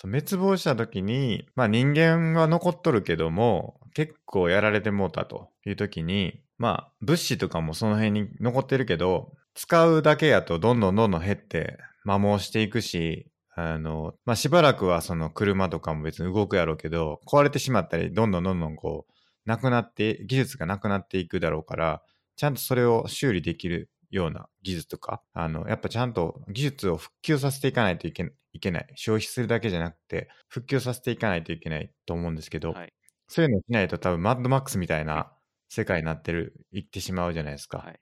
[0.00, 19.12] 滅亡した時に、まあ人間は残っとるけども、結構やられてもうたという時に、まあ物資とかもその辺に残ってるけど、使うだけやとどんどんどんどん減って摩耗していくし、あの、まあしばらくはその車とかも別に動くやろうけど、壊れてしまったり、どんどんどんどんこう、
[19.44, 22.02] なくなって、技術がなくなっていくだろうから、
[22.36, 28.86] ちゃんとそれを修理できるような技術とか、あの、やっぱちゃんと技術を復旧させていかないといけいけない。
[28.96, 32.92] 消費するだけじゃなくて、復旧させていかないといけないと思うんですけど、はい。
[33.28, 35.32] そういうのをしないと多分マッドマックスみたいな
[35.68, 37.78] 世界になってる、行ってしまうじゃないですか。
[37.78, 38.00] はい。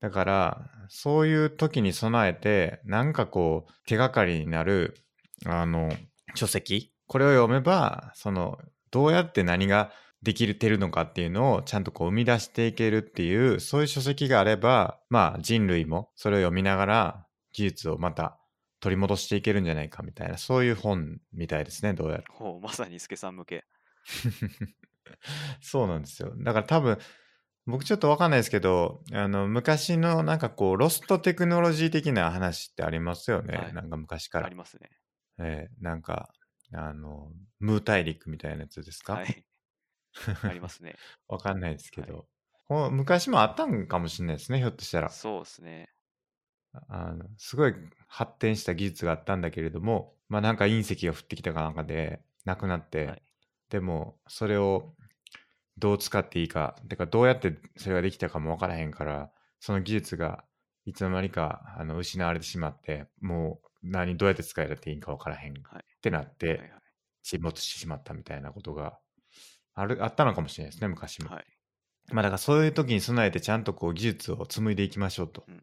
[0.00, 4.94] だから、そういう時に備えて、なんかこう、手がかりになる、
[5.46, 5.90] あの、
[6.34, 8.58] 書籍これを読めば、その、
[8.90, 9.92] どうやって何が
[10.22, 18.38] できてるのかっていうのをちゃんとこう生み出していけるっていう、そういう書籍があれば、まあ人類もそれを読みながら技術をまた
[18.82, 22.24] 取り戻していけるんじゃないかみたいな、そういう本みたいですね、どうやら。
[22.30, 23.64] ほう、まさに助さん向け。
[25.62, 26.32] そうなんですよ。
[26.36, 26.98] だから多分、
[27.64, 33.56] 僕ちょっとわかんないですけど、あの、昔のなんかこう、ロストテクノロジー的な話ってありますよね。
[33.56, 34.56] はいなんか昔からあり。
[34.56, 34.90] ますね。
[35.38, 36.34] ええなんか、
[36.72, 39.44] あの、ムー大陸みたいなやつですか、はい。
[40.42, 40.96] ありますね。
[41.28, 42.26] わかんないですけど、はい
[42.90, 45.10] 昔もあったんかもしれないですね、ひょっとしたら。
[45.10, 45.91] そうですね。
[46.88, 47.74] あのすごい
[48.06, 53.22] 発展した技術があったんだけれども、まあなんか隕石が降ってきたかなんかでなくなって、はい。
[53.70, 54.94] でもそれを
[55.78, 59.30] どう使っていいか、てかどうやってそれができたかもわからへんから、
[59.60, 60.44] その技術が
[60.84, 65.84] いつの間にかあの失われてしまって、もう何どうやって使えていいかわからへんっはい。
[66.00, 66.72] てなって、
[67.22, 68.98] 沈没してしまったみたいなことが
[69.74, 71.30] あるあったのかもしれないですね、昔も。
[71.30, 71.44] はい。
[72.10, 75.44] まあだからそういう時に備えてちゃんとこう技術を紡いでいきましょうと。
[75.48, 75.62] うん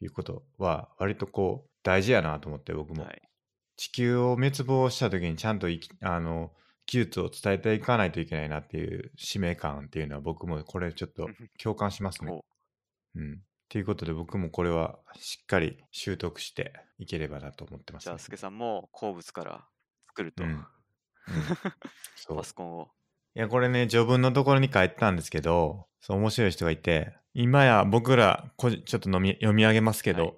[0.00, 3.22] いうことは割とこう大事やなと思って僕も、はい。
[3.76, 5.66] 地球を滅亡した時にちゃんと
[6.02, 6.52] あの
[6.86, 11.28] 技術を伝えていかないといけないなっていう使命感っていうのは僕もこれちょっと
[11.60, 12.30] 共感しますね。
[12.30, 12.44] ほ
[13.16, 13.32] うん。
[13.32, 13.36] っ
[13.68, 18.00] ていうことで僕もこれはしっかり習得していければなと思ってまう。
[18.00, 18.24] じゃあ、すね。
[18.24, 19.64] 助さんも鉱物から
[20.08, 20.44] 作ると。
[20.44, 20.66] うんうん
[22.36, 22.90] パソコンを。
[23.36, 30.34] いや、これね、序文のところに書いてたんですけど、そう、面白い人がいて、今や僕ら、ちょっと読み上げますけど、はい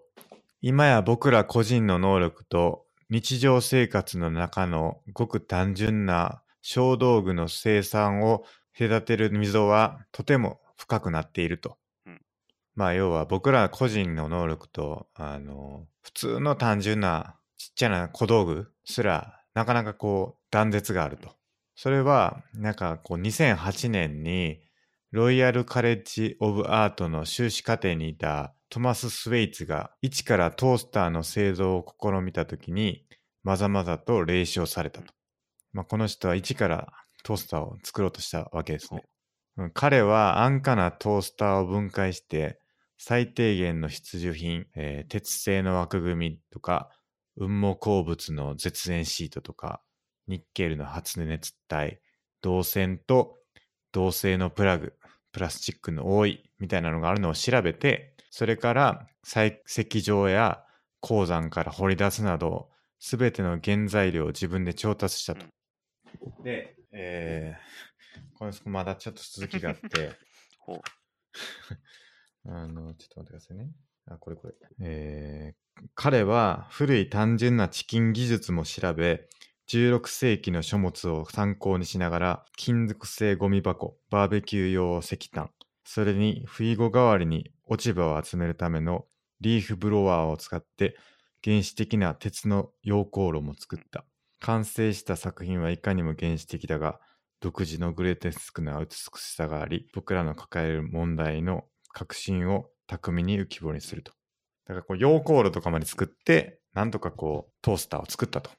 [0.63, 8.45] 今や僕ら個人の能力と日常生活の中のごく単純な小道具の生産を
[8.77, 11.77] 隔てる溝はとても深くなっていると。
[12.07, 12.21] うん
[12.75, 21.31] まあ要は僕ら個人の能力と、あの、普通の単純なちっちゃな小道具すらなかなかこう断絶があると。
[21.77, 24.61] それはなんかこう2008年に
[25.13, 33.05] ロイヤルカレッジ・オブ・アートの修士課程にいたトマス・スウェイツが一からトースターの製造を試みた時に
[33.45, 35.13] まざまざと霊視されたと。
[35.73, 39.05] まあ、この人は一からトースターを作ろうとしたわけですね。
[39.59, 42.59] うん彼は安価なトースターを分解して
[42.99, 46.91] 最低限の必需品、えー鉄製の枠組みとか
[47.37, 49.83] 雲母鉱物の絶縁シートとか
[50.29, 52.01] ニッケルの発熱体
[52.43, 53.39] 銅線と
[53.93, 54.95] 銅製のプラグ
[55.33, 60.63] プラスチックの多いみたいなのがあるのを調べてそれから採石場や
[61.01, 62.69] 鉱山から掘り出すなど
[63.01, 65.45] 全ての原材料を自分で調達したと。
[66.43, 70.13] で、えー、これまだちょっと続きがあって。
[72.49, 73.71] あの、ちょっと待ってくださいね。
[74.07, 74.55] あ、これこれ。
[74.81, 79.29] えー、彼は古い単純なチキン技術も調べ、
[79.69, 85.51] 16世紀の書物を参考にしながら、金属製ゴミ箱、バーベキュー用石炭、
[85.85, 89.07] それに不意語代わりに落ち葉を集めるための
[89.41, 90.97] リーフブロワーを使って
[91.43, 94.05] 原始的な鉄の溶鉱炉も作った。
[94.41, 97.01] 完成した作品はいかにも原始的だが、
[97.41, 98.89] 独自のグレーテスクな美
[99.21, 104.13] しさがあり、僕らの抱える問題の革新を巧みに浮き彫りにすると。
[104.67, 108.51] だからこう、溶鉱炉とかまで作って、なんとかこう、トースターを作ったと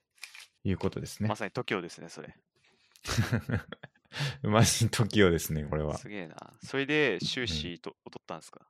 [0.70, 1.36] いうことですねま。
[1.36, 2.36] さに TOKIO ですね、それ。
[4.44, 5.98] マジ時をですね、これは。
[5.98, 6.36] すげえな。
[6.64, 8.62] それで終始と、取ったんですか？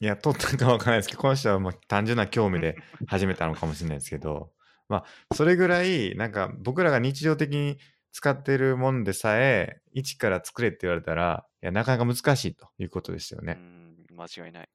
[0.00, 4.50] いや、取ったかわからないですけど、この人はまあ単純な興味で始めたのかもしれないですけど、
[4.88, 7.78] まあ、それぐらい、なんか僕らが日常的に
[8.12, 13.54] 使っているもんでさえ、一から作れって言われたら、いや、なかなか難しいということですようね。
[13.54, 14.68] ん、間違いない。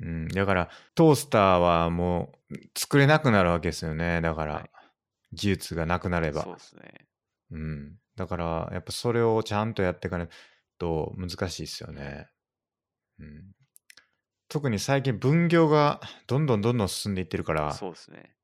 [0.00, 4.20] うん、だから、トースターはもう作れなくなるわけですよね。
[4.20, 4.70] だから、はい
[5.32, 6.42] 技術がなくなれば。
[6.42, 7.06] そうですね。
[7.50, 7.98] うん。
[8.16, 10.28] だから、やっぱそれをちゃんとやっていかない
[10.78, 12.28] と難しいですよね。
[13.18, 13.52] うん。
[14.48, 18.36] 特に最近分業がどんどんどんどん進んでいってるから、そうですね。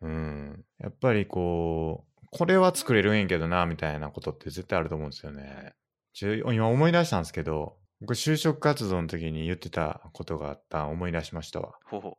[0.00, 0.64] うん。
[0.78, 5.74] やっぱりこう、これは作れるんやけどな、みたいなことって絶対あると思うんですよね。
[6.20, 11.74] 今思い出したんですけど、僕就職活動の時に言ってたことがあったん思い出しましたわ。
[11.84, 12.18] ほうほ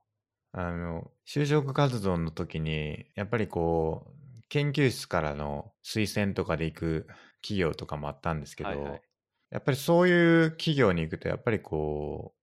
[0.60, 7.08] あの、就職活動の時に、やっぱりこう、研究室からの推薦とかで行く
[7.44, 9.02] 企業とかもあったんですけど、はいはい
[9.50, 12.34] やっぱりそういう企業に行くと、やっぱりこ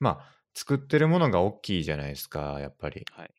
[0.00, 3.00] う、まあ、作ってるものが大きいじゃないですか、やっぱり。
[3.00, 3.20] う。
[3.20, 3.34] はい。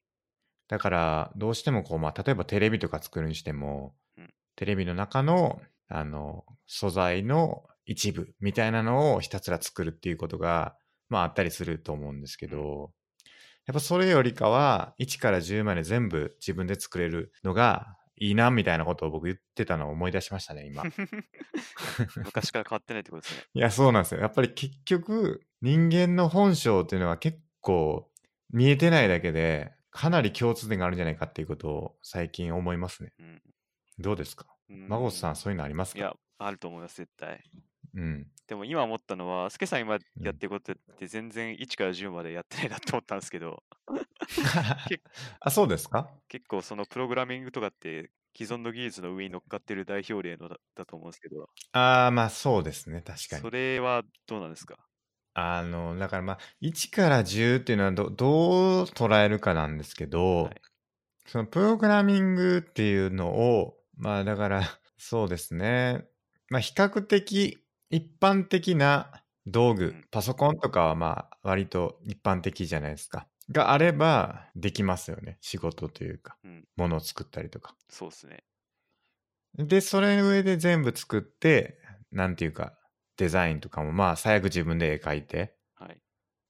[0.68, 10.76] だから、どうしてもこう、まあ、例えばテレビとか作るにしても、うんテレビの中の、あの、素材の一部みたいなのをひたすら作るっていうことが、
[11.08, 12.92] まあ、あったりすると思うんですけど、
[13.66, 20.84] やっぱそれよりかは、1から10まで全部自分で作れるのがいいな、みたいなことを僕言ってたのを思い出しましたね、今。
[22.26, 23.44] 昔から変わってないってことですね。
[23.54, 24.22] いや、そうなんですよ。
[24.22, 28.10] やっぱり結局、人間の本性っていうのは結構
[28.52, 33.14] 見えてないだけで、かなり共通点があるんじゃないかっていうことを最近思いますね。
[33.20, 33.42] うん。
[34.00, 34.48] どうですか？
[34.70, 36.00] うんマゴスさん、そういうのありますか？
[36.00, 37.44] いや、あると思います、絶対。
[37.94, 38.32] うん。
[38.48, 43.64] でも今思ったのは、スケさん今やってることって全然1から10までやってないなって思ったんですけど、
[45.40, 46.10] あ、そうですか？
[46.28, 53.50] 結構そのプログラミングとかって既存の技術の上に乗っかってる代表例のだだと思うんですけど、ああ、まあそうですね、確かにそ。
[53.50, 54.88] れはどうなんですか？
[55.36, 60.64] あの、だからまあ、1から10っていうのはどどう捉えるかなんですけど、はい
[61.28, 64.64] そのプログラミングっていうのを、まあだから、
[64.98, 66.06] そうですね。
[66.50, 67.63] まあ比較的
[67.94, 69.12] 一般的な
[69.46, 73.28] 道具、うんパソコンとかはまあ割と一般的じゃないですか。
[73.52, 75.38] があればできますよね。
[75.42, 77.76] 仕事というか、うん、ものを作ったりとか。
[77.90, 78.46] そうですね。
[79.56, 81.78] で、それの上で全部作って、
[82.12, 82.74] なんていうか、
[83.18, 86.02] デザインとかもまあ最悪自分で絵描いて、はい。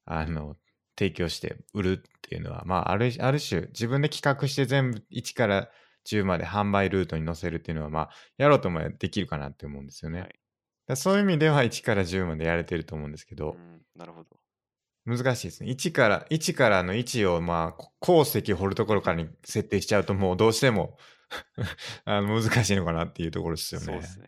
[0.06, 0.56] あの、
[0.98, 5.70] 提供して売るっていうのは、まあ、ある、ある種、自分で企画して全部1から
[6.06, 10.22] 10まで販売ルートに載せるっていうのは、まあ、やろうと思えばできるかなって思うんですよね。
[10.22, 10.43] はい
[10.88, 14.30] だそういう意味では1から10までやれてると思うんですけどう、ん、なるほど。
[15.06, 15.70] 難しいですね。
[15.70, 20.98] 1から、1からの位置を、まあ、こ鉱石掘るところからに設定しちゃうと、もうどうしても
[22.06, 23.86] あの難しいのかなっていうところですよね。
[23.86, 24.28] そうですね。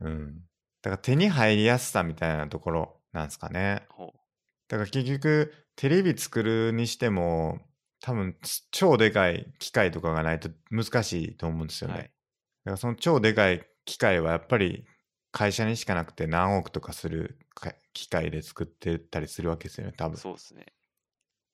[0.00, 0.40] うん。
[0.82, 3.86] だから手に入りやすさみたいなところなんですかね。
[3.90, 4.12] ほ
[4.68, 7.60] だから結局テレビ作るにしても
[8.00, 8.36] 多分
[8.70, 11.88] 超でかい機械とかがないと難しいと思うんですう。
[11.88, 12.00] よね。
[12.00, 12.08] はい。
[12.08, 14.86] だからその超でかい機械はやっぱり
[15.36, 20.16] 会社にしかなくて何億とかするか機械で作ってたりするわけですよね、多分。
[20.16, 20.64] そうですね。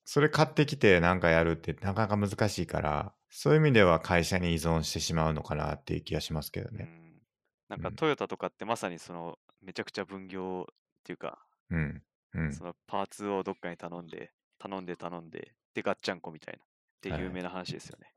[0.05, 6.85] それ買ってきてなんかやるってなかなか難しいから、そういう意味では会社に依存してしまうのかなっていう気がしますけどね。
[6.89, 7.23] うん。
[7.71, 11.41] なんかうんトヨタとかってまさにそのめちゃくちゃ分業っていうか、
[11.71, 12.03] うん。
[12.35, 12.53] うん。
[12.53, 16.63] そのパーツをどっかに頼んで、頼んで頼んで、でガッチャンコみたいな。
[16.63, 16.65] っ
[17.03, 18.15] てはい有名な話ですよね。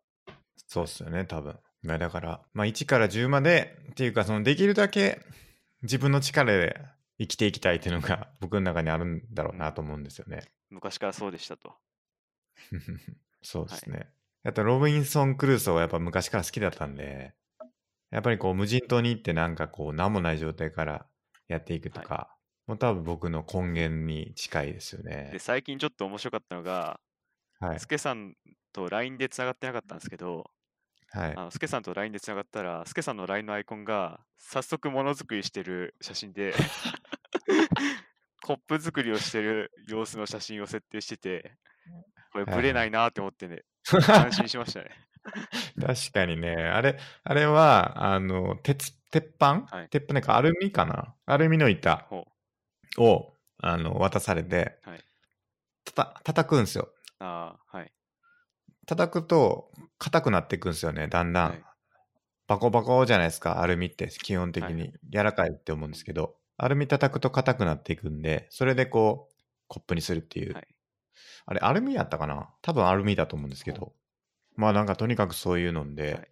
[0.68, 1.58] そうっすよね、多分。
[1.82, 5.26] まあだから、まあ1から10までっていうか、そのできるだけ
[5.86, 6.82] 自分の力で
[7.20, 10.44] 生きていきたいっていうのが 僕の中にあるんだろうなと思うんですよね。
[10.70, 11.76] 昔からそうでしたと。
[13.42, 14.10] そうですね。
[14.44, 17.34] あと、ロビンソン・クルーソーはやっぱ昔から好きだったんで、
[18.12, 21.08] やっぱりこう無人島に行ってなんかこう何もない状態から
[21.48, 22.36] やっていくとか、
[22.68, 25.40] もう多分僕の根源に近いですよねで、。
[25.40, 27.00] 最近ちょっと面白かったのが、
[27.60, 27.88] はいス。
[27.88, 28.36] ケさん
[28.74, 30.50] と LINE でつながってなかったんですけど、
[31.12, 31.46] はいあ。
[31.46, 36.54] のスケさんと LINE でつながったら、スケさんの LINE のアイコンが早速ものづくりしてる写真で、
[38.44, 41.58] コップ作りをしてる様子の写真を設定してて、
[42.32, 44.92] これはいブレないなって思ってね、安心しましたね。
[45.82, 51.16] 確かにね、あれ、あれは、あの、鉄、鉄板、はい鉄板なんかアルミかな？
[51.26, 52.28] アルミの板ほ
[52.98, 55.04] を、あの、渡されて、はい
[55.86, 56.90] たた、叩くんですよ。
[57.20, 57.24] う。
[57.24, 57.92] ああ、はい。
[58.86, 61.50] 叩くと、硬くなっていくんですよね、だんだん。
[61.52, 61.64] はい
[62.48, 69.36] バコバコじゃないですか、アルミって基本的はいに柔らかいって思うんですけど、アルミ叩くと硬くなっていくんで、それでこう、
[69.68, 70.54] コップにするっていう。
[70.54, 70.68] はい
[71.48, 72.50] あれ、アルミやったかな？
[72.62, 73.94] 多分アルミだと思うんですけど。
[74.56, 76.28] まあなんかとにかくそういうので、はい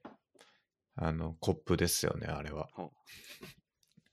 [0.96, 2.68] あの、コップですよね、あれは。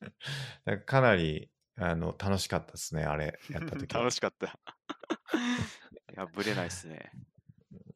[0.86, 4.46] かなり、あの、楽しかったですね、あれ、やった時は 楽しかった。
[6.12, 7.10] いや、ブレないっすね。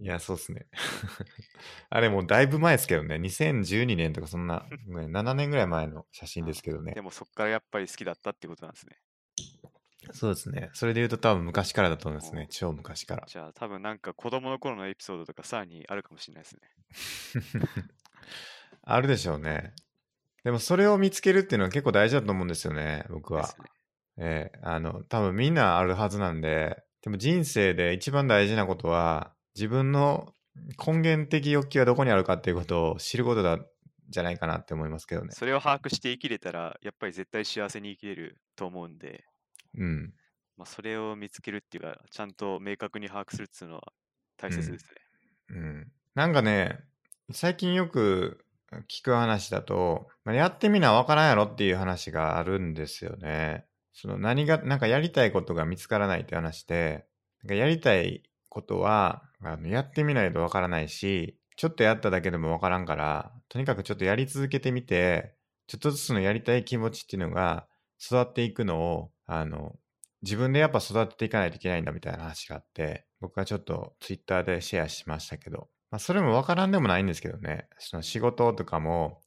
[0.05, 0.67] いや、そうっすね。
[1.89, 7.01] あれもうだいぶ前ですけどね、2012年とかそんな、ね7年ぐらい前の写真ですけどねで。
[7.01, 8.99] もそっからやっぱり好きだったってことなんですね。
[10.13, 10.69] そうですね。
[10.75, 12.49] それで言うと多分昔からだと思いますね。
[12.51, 13.25] 超昔から。
[13.27, 17.89] じゃあ多分なんか子供の頃のエピソードとかさらにあるかもしれないですね。
[18.85, 19.73] あるでしょうね。
[20.43, 23.47] でもそれを見つけるっていうのは結構大事だと思うんですよね、僕は。
[23.47, 23.49] ね。
[24.19, 30.35] ええあの、多分みんなあるはずなんで、でも人生で一番大事なことは、自分の
[30.85, 33.59] 根源的欲求はどこにあるかっていうことを知ることだ、
[34.11, 35.33] じゃないかなって思いますけどね。
[35.33, 39.25] それを把握して生きれたら、やっぱり絶対幸せに生きれると思うんで、
[39.77, 40.13] うん。
[40.57, 43.93] まあ、それを見つけるっていうか、ちゃんと明確に把握するっていうのは
[44.37, 44.91] 大切ですね。
[45.51, 45.93] うん。
[46.15, 46.81] なんかね、
[47.33, 48.45] 最近よく
[48.89, 53.67] 聞く話だと、まあやってみなわからんやろっていう話があるんですよね。
[53.93, 57.07] その何が、なんかやりたいことが見つからないって話で、
[57.43, 58.23] なんかやりたい
[58.55, 65.35] ことはあのやってみないとわからないし、ちょっとやっただけでもわからんから、とにかくちょっとやり続けてみて、
[65.67, 67.67] ちょっとずつのやりたい気持ちっていうのが
[68.01, 69.77] 育っていくのを、あの、
[70.23, 79.21] 自分でやっぱ育てていかないといけないんだみたいな話があって、僕はちょっとツイッターでシェアしましたけど、まあそれもわからんでもないんですけどね、その仕事とかも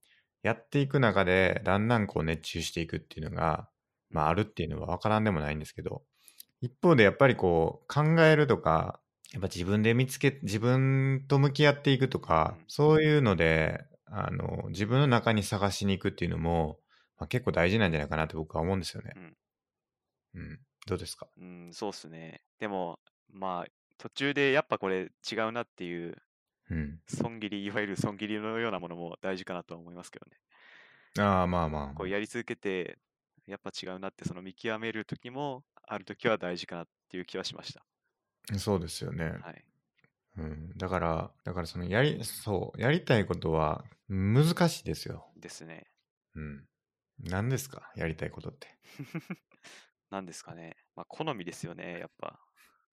[0.44, 3.70] やっていく中でだんだんこう熱中していくっていうのが、
[4.10, 6.04] まああるっていうのはわからんでもないんですけど、
[6.62, 9.00] 一方でやっぱりこう考えるとか、
[9.34, 16.80] やっぱ自分で見つけ、自分と向き合っていくとか、うんそういうので、あの、自分の中に探しに行くっていうのも、
[17.18, 19.14] まあ、結構大事なんじゃないかなって僕は思うんですよね。
[20.34, 20.60] うん。
[20.86, 21.28] どうですか？
[21.38, 22.42] うん、そうっすね。
[22.60, 26.16] でも、まあ、途中でやっぱこれ違うなっていう
[26.70, 27.00] うん。
[27.08, 30.38] 損切り、いわゆる損切りのようなものも大事かなとは思いますけどね。
[31.20, 31.94] ああ、まあまあ。
[31.96, 32.98] こうやり続けて、
[33.48, 37.86] やっぱ違うなって、その見極める時も、ある時は大事かなっていう気はしました。
[38.56, 39.34] そうですよね。
[39.42, 39.66] はい。
[40.38, 40.72] うん。
[40.78, 45.28] だから、だからそのやり、そう、やりたいことは難しいですよ。
[45.36, 45.88] ですね。
[46.36, 46.66] うん。
[47.20, 48.68] 何ですかやりたいことって。
[50.10, 50.78] なんですかね。
[50.96, 52.40] まあ、好みですよね、やっぱ。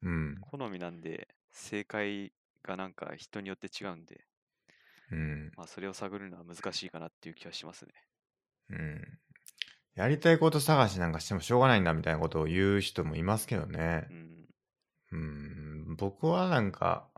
[0.02, 0.38] うん。
[0.40, 4.26] 好みなんで、正解がなんか人によって違うんで、
[5.12, 5.52] うん。
[5.56, 7.92] まあ、それを探るのは難しいかなっていう気はしますね。
[8.70, 9.18] うん。
[9.94, 14.12] やりたいこと探しなんかしてもしょうがないんだみたいなことを言う人もいますけどねう。
[14.12, 14.33] ん。
[15.14, 15.96] うん。
[15.96, 17.08] 僕はなんか、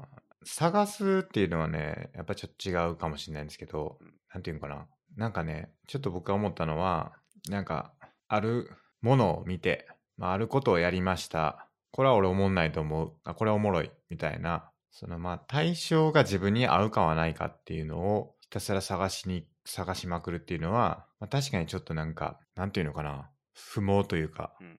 [0.44, 4.86] 探すっていうのはね、やっぱちょっと違うかもしれないんですけどうん、なんていうのかな。
[5.16, 7.12] なんかね、ちょっと僕が思ったのは、
[7.48, 7.92] なんか、
[8.28, 8.70] ある
[9.00, 11.68] ものを見て、まあ、あることをやりました。
[11.90, 13.12] これは俺思んないと思う。
[13.24, 13.90] あ、これはおもろい。
[14.10, 23.30] みたいな、そのまあ対象が自分に合うかはないかっていうのをひたすら探しに、探しまくるっていうのは、まあ、確かにちょっとなんか、なんていうのかな。
[23.52, 24.78] 不毛というか、うん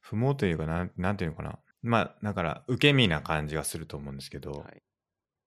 [0.00, 1.58] 不毛というかなん、なんていうのかな。
[1.88, 4.82] まあ、だから、受け身な感じがすると思うんですけど、はい。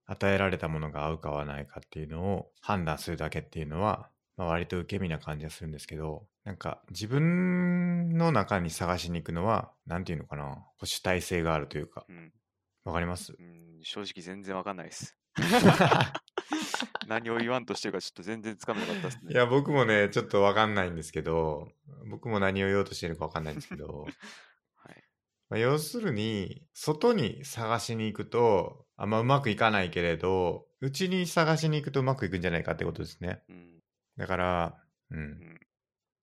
[0.07, 12.33] 与えられたものが合うかはないかっていうのを判断するだけっていうのは、まあ、割と受け身な感じがするんですけど、なんか自分の中に探しに行くのは、なんていうのかな、主体性があるというかう、ん。
[12.83, 13.33] わかります？
[13.39, 15.15] うん、正直全然わかんないです。
[17.07, 19.31] 何を言わんとしてるかちょっと全然つかめなかったですね。
[19.31, 21.69] いや、僕もね、ちょっとわかんないんですけど、
[22.09, 24.13] 僕も何を言おうとしてるかわかんないんですけど、はい。
[25.51, 33.43] まあ、要するに、外に探しに行くと、あんまうまくいかないけれど、うちに探しに行くとうまくいくんじゃないかってことですね。
[33.49, 33.79] うん。
[34.15, 34.77] だから、
[35.09, 35.19] うん。
[35.19, 35.59] うん。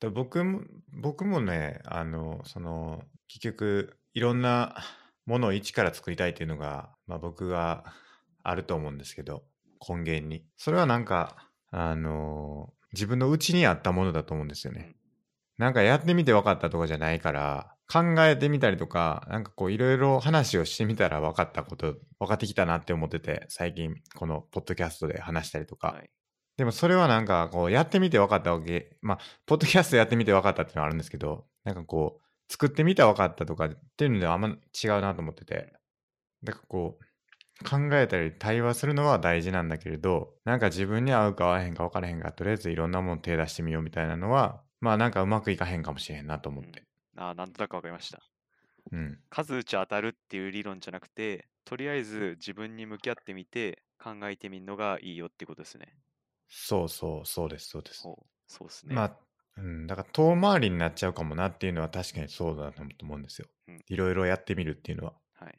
[0.01, 0.63] だ僕も、
[0.95, 4.75] 僕もね、あの、その、結局、いろんな
[5.27, 7.85] ものを一から作りたいっていうのが、まあ僕が
[8.43, 9.45] あると思うんですけど、
[9.87, 10.43] 根源に。
[10.57, 14.97] それはなんか、あの、自分の内にあったものだと思うんですよね。
[15.59, 25.89] なんかやってみて分かったとかじゃないから、考えてみたりとか、なんかこういろいろ話をしてみたら分かったこと、分かってきたなって思ってて、最近このポッドキャストで話したりとか。
[25.89, 26.11] はい。
[26.59, 35.73] でもそれはなんかこうやってみて分かったわけ、まあ、ポッドキャストやってみて分かったっていうのはあるんですけど、なんかこう、作ってみた分かったとかっていうのではあんま違うなと思ってて、
[36.43, 37.05] だからこう、
[37.65, 46.83] 考えたり対話するのは大事なんだけれど、なんか自分に合うか合わへんか分からへんか、とりあえずいろんなもの手出してみようみたいなのは、まあなんかうまくいかへんかもしれんなと思って。
[46.83, 46.88] あ
[47.19, 48.23] あ、なんとなくわかりました。
[48.93, 49.19] うん。
[49.29, 55.95] 数打ち当たるっていう理論じゃなくて、とりあえず自分に向き合ってみて考えてみるのがいいよってことですね。
[56.49, 58.03] そうそう、そうです、そうです。
[58.47, 58.95] そうですね。
[58.95, 59.17] まあ、
[59.59, 63.81] うん、だから遠回りになっちゃうかもなっていうのは確かにそうだと思うんですようん。
[63.89, 65.15] いろいろやってみるっていうのは。
[65.35, 65.59] はい。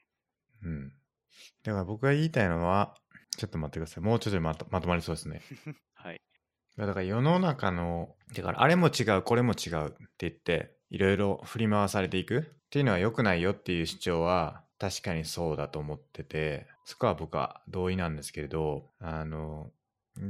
[0.64, 0.94] うん。
[1.64, 2.96] だから僕が言いたいのは、
[3.38, 4.04] ちょっと待ってください。
[4.04, 5.42] もうちょっとでまとまとまりそうですね。
[5.94, 6.22] はい。
[6.78, 12.40] だから世の中の、だからあれも違う、これも違うって言って、いろいろ振り回されていく？
[12.40, 19.72] っていうのは良くないよっていう主張は確かにそうだと思ってて、そこは僕は同意なんですけれど、あの、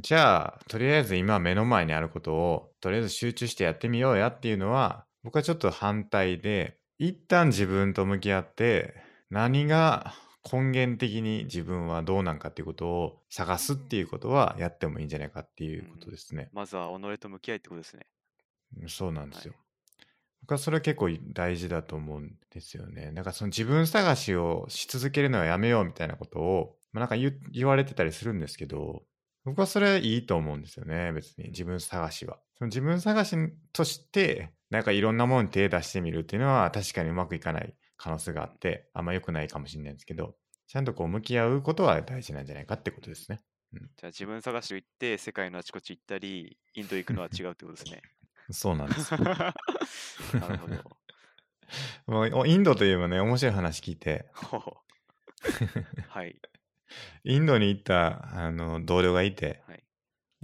[0.01, 8.95] じゃあ、とりあえず今目の前にあることを、とりあえず集中してやってみようやっていうのは、僕はちょっと反対で、一旦自分と向き合って、
[9.29, 10.13] 何が
[10.51, 16.49] 根源的に自分はどうなんかっていうことを探すっていうことはやってもいいんじゃないかっていうことですね。
[16.53, 18.07] まずは己と向き合いってことですね。
[18.87, 19.53] そうなんですよ。
[19.53, 19.68] はい
[20.41, 23.11] 僕はそれは結構大事だと思うんですよね。
[23.13, 29.03] だかその自分探しをし続けるのはやめようみたいなことを、まあ、なんか言言われてたりするんですけど、
[29.45, 32.39] 僕はそれいいと思うんですよね、別に自分探しは。
[32.57, 33.37] その自分探し
[33.73, 40.35] として、なんかいろんなものに手出してみるっていうのは確かにうまくいかない可能性があって、あんま良くないかもしれないんですけど、
[40.67, 43.39] ちゃんとこう向き合うことは大事なんじゃないかってことですね。
[43.73, 48.01] うんじゃあ自分探しを行って世界のあちこち行ったり、インド行くのは違うってことですね。
[48.51, 49.19] そうなんですよ。
[49.23, 49.53] な
[50.47, 50.99] るほど。
[52.07, 54.25] もうインドといえばね、面白い話聞いて、
[56.07, 56.39] はい。
[57.23, 59.83] インドに行ったあの同僚がいて、はい。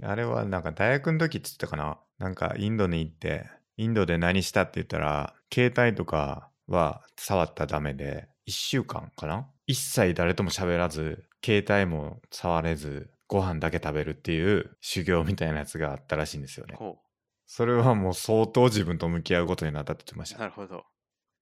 [0.02, 16.76] あれはなんか大学の時っつったかななんかインドに行って、インドで何したって言ったら、携帯とかは触ったらダメで、1週間かな一切誰とも喋らず、携帯も触れず、ご飯だけ食べるっていう修行みたいなやつがあったらしいんですよね。
[16.76, 16.98] ほ
[17.46, 20.34] それはもう相当自分と向き合うことになったって言ってましう。
[20.34, 20.40] た。
[20.40, 20.84] なるほど。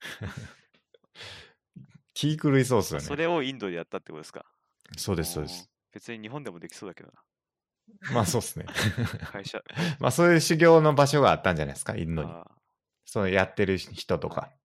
[2.14, 3.06] 気狂いそうっすよね。
[3.06, 4.44] それをインドでやったってことですか？
[4.96, 5.70] そうです、そうです。。
[5.92, 7.12] 別に日本でもできそうだけど
[8.12, 8.64] まあそうっすね。
[8.64, 8.72] な。
[9.28, 9.62] 会社。
[9.98, 12.30] まあそういう修行の場所があったんじゃないですか、インドに。
[12.30, 12.46] あ
[13.06, 14.58] そのやってる人とか、はい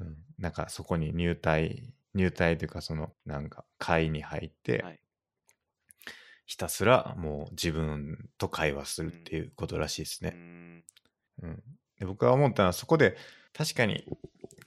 [0.00, 5.00] うん、なんかそこに入隊、入隊というかそのなんか会に入って、はい
[6.50, 10.30] ひたすらもう自分と会話するっていうことらしいですね。
[10.30, 10.84] ん。
[11.44, 11.62] うん
[12.00, 13.16] で僕が思ったのはそこで
[13.56, 14.04] 確かに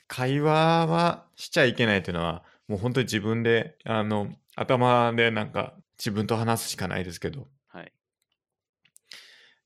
[0.07, 7.91] 会話はしちゃいけないというのはもう本当に自分であの頭でなんか自分と話すしかないですけどはい。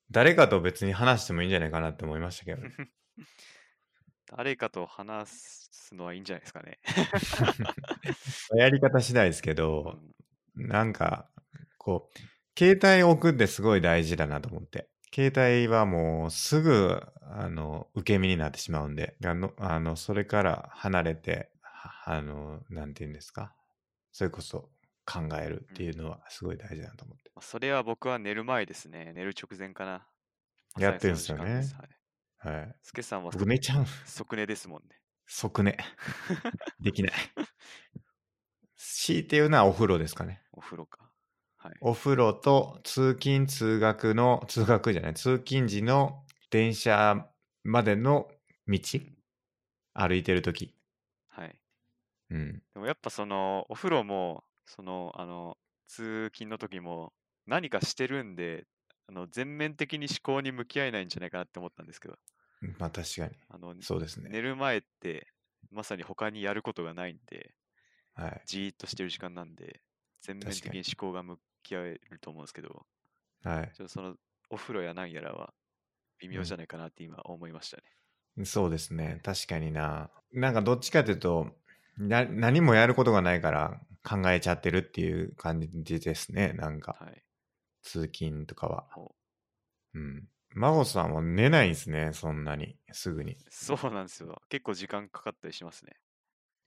[0.09, 2.71] 誰かと別に話してもいいんじゃないかなって思いましたけどね。
[4.35, 6.79] 誰かと話すのはいいんじゃないですかね。
[8.57, 9.99] やり方次第ですけうど、
[10.57, 11.29] んなんか、
[11.87, 14.89] こう、携帯を置くってすごい大事だなと思って。
[15.15, 15.31] 携
[15.61, 23.55] 帯はもうすぐ、あの、受け身になってしまうんで、あの、あのそれから離れて、はあの、なんて言うんですか？
[24.11, 24.69] それこそ
[25.05, 27.31] 考えるっていうのはすごい大事だなと思って。
[27.35, 29.13] まあそれは僕は寝る前ですね。
[29.15, 30.05] 寝る直前かな。
[30.77, 31.63] やってるんですよね
[32.41, 32.57] はい。
[32.57, 32.75] はい。
[32.83, 33.85] スケさんは僕寝ちゃう。
[34.05, 34.99] 即寝ですもんね。
[35.25, 35.77] 即寝。
[36.81, 37.13] できない。
[38.75, 40.43] 強いて言うのはお風呂ですかね。
[40.51, 41.06] お風呂か。
[41.67, 41.79] はい。
[41.81, 47.27] お風呂と通勤通学の、通学じゃない、通勤時の電車
[47.63, 48.29] までの
[48.67, 49.17] 道うん
[49.93, 50.73] 歩いてるとき。
[51.29, 51.59] はい。
[52.29, 52.63] うん。
[52.73, 55.57] でもやっぱその、お風呂も、その、あの、
[55.87, 57.13] 通勤の時も、
[57.45, 58.67] 何かしてるんで、
[59.09, 62.17] あの全面的に思考に向き合えないんじゃないかなって思ったんですけど、
[62.77, 63.37] まあ確かに。
[63.49, 64.29] あのそうですね。
[64.29, 65.27] 寝る前って
[65.71, 67.53] まさに他にやることがないんで、
[68.15, 68.41] はい。
[68.45, 69.81] じーっとしてる時間なんで、
[70.21, 72.85] 全面的に思考が向き合えると思うんですけど、
[73.43, 73.71] はい。
[73.75, 74.15] ちょっとその
[74.49, 75.53] お風呂やなんやらは
[76.19, 78.45] 微妙じゃないかなって今思いましたね。
[78.45, 79.19] そうですね。
[79.23, 80.09] 確かにな。
[80.31, 81.55] なんかどっちかというと、
[81.97, 86.53] な何もやることがないから考えちゃってるっていう感じですね。
[86.53, 87.23] なんか、はい。
[87.81, 88.85] 通勤とかは。
[88.91, 89.15] ほ
[89.93, 90.27] うん。
[90.55, 92.11] 孫さんは寝ないんですね。
[92.13, 92.77] そんなに。
[92.91, 93.37] すぐに。
[93.49, 94.41] そうなんですよ。
[94.49, 95.93] 結構時間かかったりしますね。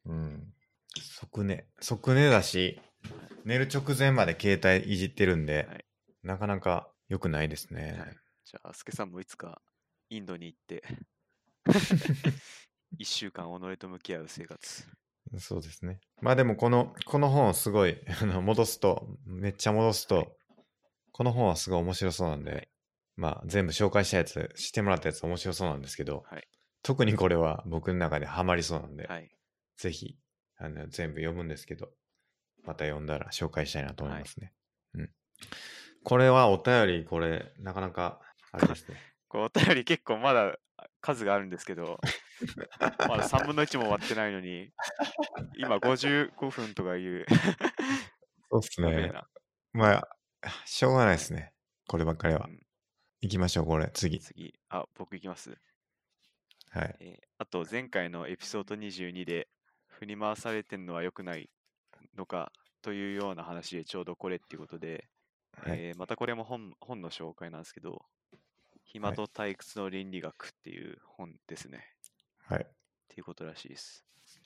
[0.06, 0.54] うん。
[0.96, 1.66] 即寝。
[1.80, 2.80] 即寝だし、
[3.44, 5.84] 寝る直前まで携帯いじってるんで、はい
[6.22, 7.96] なかなか良くないですね。
[7.98, 9.62] はいじゃあ、スケさんもいつか
[10.10, 10.82] インドに行って、
[12.98, 14.86] 一週間己と向き合う生活。
[15.38, 16.00] そうですね。
[16.20, 17.96] まあでもこの、この本をすごい、
[18.42, 20.28] 戻すと、めっちゃ戻すと、はい
[21.12, 22.68] この本はすごい面白そうなんで、はい
[23.16, 26.48] まあ全部紹介したやつ、してもらったやつ面白そうなんですけど、はい
[26.82, 29.30] 特にこれは僕の中でハマりそうなんで、はい。
[29.76, 30.18] ぜひ
[30.56, 31.90] あの全部読むんですけど、
[32.64, 34.52] また読んだら紹介したいなと思いますね。
[34.94, 35.10] うん。
[36.02, 38.20] これはお便り、これ、なかなか、
[38.52, 38.96] あれですね。
[39.28, 40.58] こうお便り結構まだ
[41.00, 42.00] 数があるんですけど、
[43.08, 44.72] まだ3分の1も終わってないのに、
[45.56, 47.26] 今55分とかいう。
[48.50, 49.12] そうっすね。
[49.72, 50.08] まあ、
[50.64, 51.52] しょうがないですね。
[51.86, 52.50] こればっかりはう。
[52.50, 52.60] ん
[53.20, 54.18] 行きましょう、これ、次。
[54.18, 55.56] 次、あ、僕いきます。
[56.70, 56.96] はい。
[57.00, 59.48] えーあと、前回のエピソード22で、
[59.86, 61.48] 振り回されてんのは良くない
[62.16, 62.52] のか
[62.82, 65.08] というような話でちょうどこれっていうことで、
[65.52, 65.78] はい。
[65.78, 68.02] えーまたこれも本本の紹介なんですけど、
[68.84, 71.84] 暇と退屈の倫理学っていう本ですね。
[72.46, 72.62] はい。
[72.62, 72.66] っ
[73.08, 74.04] ていうことらしいです。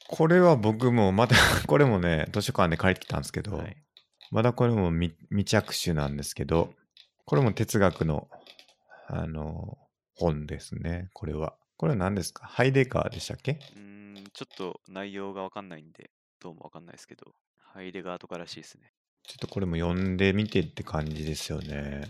[0.08, 1.36] これは僕もまた
[1.66, 3.76] これもね図書館で借りてきたんですけど、はい。
[4.30, 6.74] まだこれも未未着手なんですけど
[7.26, 8.28] これも哲学の
[9.06, 9.78] あの
[10.16, 12.46] 本ですねこれはこれは何ですか？
[12.46, 13.52] ハイデガーでしたっけ？
[13.76, 16.10] うーん、ちょっと内容がわかんないんで、
[16.40, 17.34] どうもわかんないですけど、
[17.74, 18.92] ハイデガーとからしいですね。
[19.24, 22.06] ちょっとこれも読んでみてって感じですよね。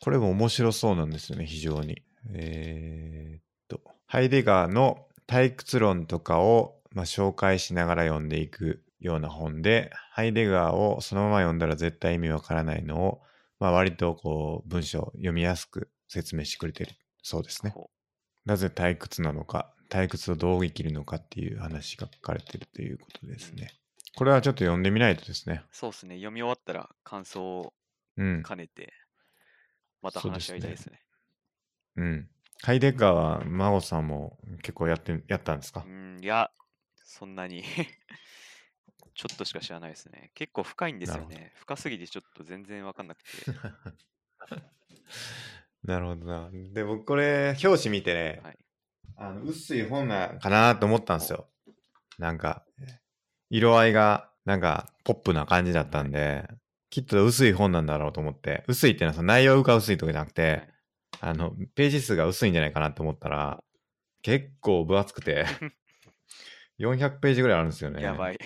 [0.00, 2.02] これも面白そうなんですよね非常に。
[2.32, 13.20] えーっとハイデガーの退屈論とかを、まあ、紹介しながら読んでいくような本でハイデガーをそのまま読んだら絶対意味わからないのを、
[13.60, 16.92] まあ、割とこう文章読みやすく説明してくれてる
[17.22, 17.72] そうですね。
[17.74, 17.90] ほ
[18.46, 23.68] なぜ退屈なのか退屈をどう生きるのかっていう話が書かれてるということですね
[24.16, 26.16] これはちょっと読んでみないとですねそうですね。
[26.16, 27.74] 読み終わったら感想を
[28.16, 28.92] うん兼ねて、
[30.02, 31.00] また話し合いたいですね。
[31.96, 32.28] うん。
[32.62, 35.80] ハイデッガーは、真央さんも結構やって、やったんですか？
[35.84, 36.50] うーん、いや、
[36.94, 37.64] そんなに
[39.14, 40.30] ちょっとしか知らないですね。
[40.34, 41.52] 結構深いんですよね。
[41.56, 43.28] 深すぎてちょっと全然わかんなくて。
[45.82, 46.50] なるほどな。
[46.52, 48.58] で、僕これ、表紙見てね、はい
[49.16, 51.48] あの薄い本なんかなと思ったんですよ。
[52.18, 52.64] なんか、
[53.50, 56.48] 色合いが、なんか、ポップな感じだったんで、
[56.90, 60.68] きっと薄い本なんだろうと思って、薄いっていうのはその内容が薄いとかじゃなくて、はい
[61.20, 63.62] あの、ページ数が薄いんじゃないかなと思ったら、
[64.22, 65.46] 結構分厚くて、
[66.78, 68.02] 400ページぐらいあるんですよね。
[68.02, 68.38] やばい。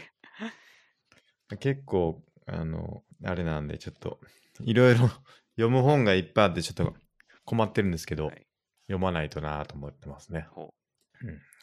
[1.60, 4.20] 結構、あの、あれなんで、ちょっと、
[4.60, 5.08] いろいろ
[5.56, 6.94] 読む本がいっぱいあって、ちょっと
[7.44, 8.48] 困ってるんですけど、はい
[8.88, 10.48] 読まないとなと思ってますね。
[10.50, 10.74] ほ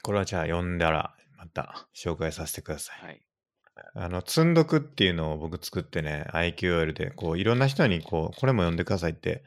[0.03, 2.99] これはじゃあ読んだら、また紹介させてください。
[3.01, 3.05] う。
[3.05, 3.21] はい。
[3.95, 9.43] あの、積んどくっていうのを僕作ってね、IQL で、こう、いろんな人に、こう、これも読んでくださいって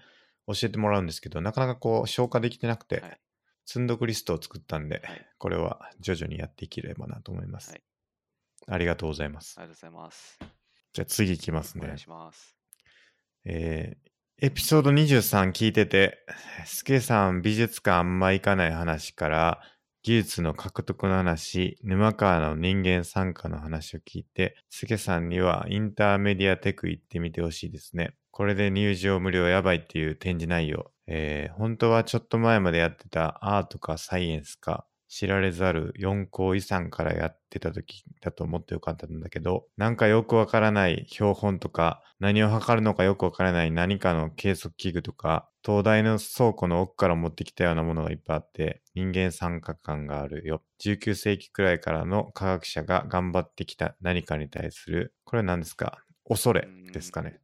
[0.47, 3.20] 教えてもらうんですけど、なかなかこう、消化できてなくて、はい
[3.70, 7.72] 積んどくリストを作ったんで、はいこれは徐々にやっていければなと思います。
[7.72, 7.82] はい
[8.66, 9.57] ありがとうございます。
[9.59, 10.39] ありがとうございます。
[10.95, 11.99] じゃあ次いきますねお願い。
[11.99, 12.57] します。
[13.45, 14.09] えー
[14.41, 16.24] エピソード23聞いてて、
[16.64, 19.62] スケさん美術館あんま行かない話から、
[20.03, 28.15] 技術の獲得の話、沼川の人間参加の話を聞いて、スケさんにはインターメディアテク行ってみてほしいですね。
[28.33, 30.91] これで入場無料やばいっていう展示内容。
[31.07, 50.63] えー本当はちょっと前までやってたアートかサイエンスか、知られざる四校遺産からやってた時だと思ってよかったんだけど、なんかよくわからない標本とか、何を測るのかよくわからない何かの計測器具とか、東大の倉庫の奥から持ってきたようなものがいっぱいあって、人間参加感があるよ。
[50.85, 56.05] 19世紀くらいからの科学者が頑張ってきた何かに対する、これは何ですか？
[56.29, 57.41] 恐れですかね。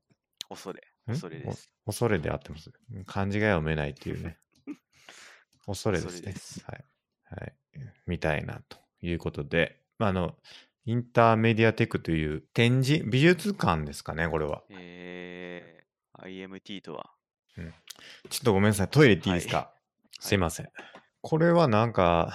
[0.51, 0.81] 恐れ。
[0.81, 1.12] ん？
[1.12, 1.71] 恐れです。
[1.87, 2.71] お恐れであってます。
[3.07, 4.39] 漢字が読めないっていうね。
[5.67, 6.33] 恐れですね。
[6.33, 6.85] すはい。
[8.07, 8.11] はい。
[8.11, 10.35] みたいなということで、まあ、あの、
[10.87, 14.63] インターメディアテクという展示、美術館ですかね、これは。
[14.71, 17.11] えー、IMT とは、
[18.29, 18.89] ちょっとごめんなさい。
[18.89, 19.73] トイレ行っていいですか、
[20.21, 20.69] すいません。
[21.23, 22.35] これはなんか、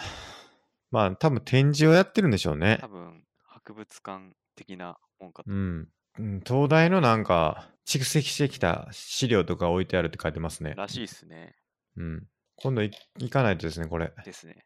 [0.91, 2.87] まあ多分展示をやってるんでしょうね多。
[2.87, 5.51] 分、博物館的なもんかと。
[5.51, 5.87] うん。
[6.17, 10.73] うん東大のなんか蓄積してきた資料とか置いてあるって書いてますね。
[10.75, 11.55] らしいっすね。
[11.97, 12.27] うん。
[12.55, 14.11] 今度い行かないとですね、これ。
[14.25, 14.65] ですね。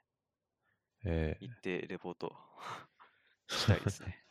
[1.05, 2.35] え行ってレポート
[3.47, 4.23] したいですね。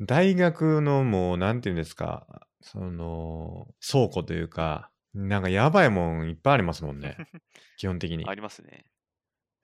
[0.00, 7.16] ー 大学のもう、なんていうんですか、その、倉庫というか、なんかやばいもんいっぱいありますもんね。
[7.76, 8.34] 基本的にあ。
[8.34, 8.86] りますね。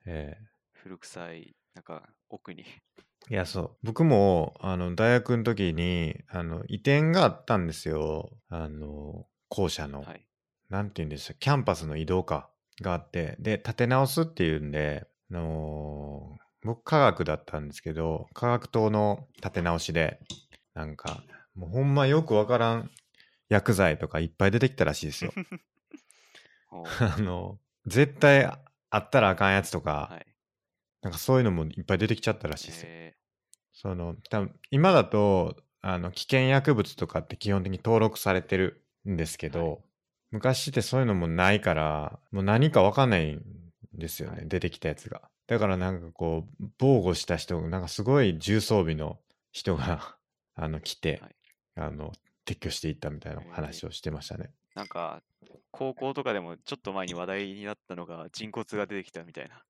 [0.05, 0.49] えー
[0.81, 2.63] 古臭い、なんか奥に。
[3.29, 3.77] いや、そう。
[3.83, 8.31] 僕も、あの、大学の時に、あの、移転があったんですよ。
[8.47, 10.03] あの、校舎の。
[10.03, 10.25] はい。
[10.69, 12.49] なんて言うんでしたキャンパスの移動か。
[12.81, 13.35] があって。
[13.39, 20.19] で、建て直すっていうんで、あのー僕科学だったんですけど、科学棟の建て直しで、
[20.73, 21.23] なんか、
[21.55, 22.91] もうほんまよくわからん
[23.47, 25.31] 薬剤とかいっぱい出てきたらしいですよ。
[26.69, 30.25] あの、絶対あったらあかんやつとか、はい。
[31.01, 32.87] なんかそういうのもいっぱい出てきちゃったらしいですよ。
[32.91, 33.15] え
[33.71, 39.79] その多分今だとあの危険薬物とかって基本的に登録されてるんですけど、はい
[40.31, 43.41] 昔ってそういうのもないからもう何か分かんないん
[43.93, 44.47] ですよね、はい。
[44.47, 45.29] 出てきたやつが。
[45.47, 49.19] だからなんかこう防護した人なんかすごい重装備の
[49.51, 50.17] 人が
[50.55, 51.35] あの来て、はい。
[51.75, 52.11] あの
[52.45, 55.21] 撤去していったみたいな話をしてましたね、ーなんか、
[55.71, 59.63] 高校とかでもちょっと前に話題になったのが人骨が出てきたみたいな。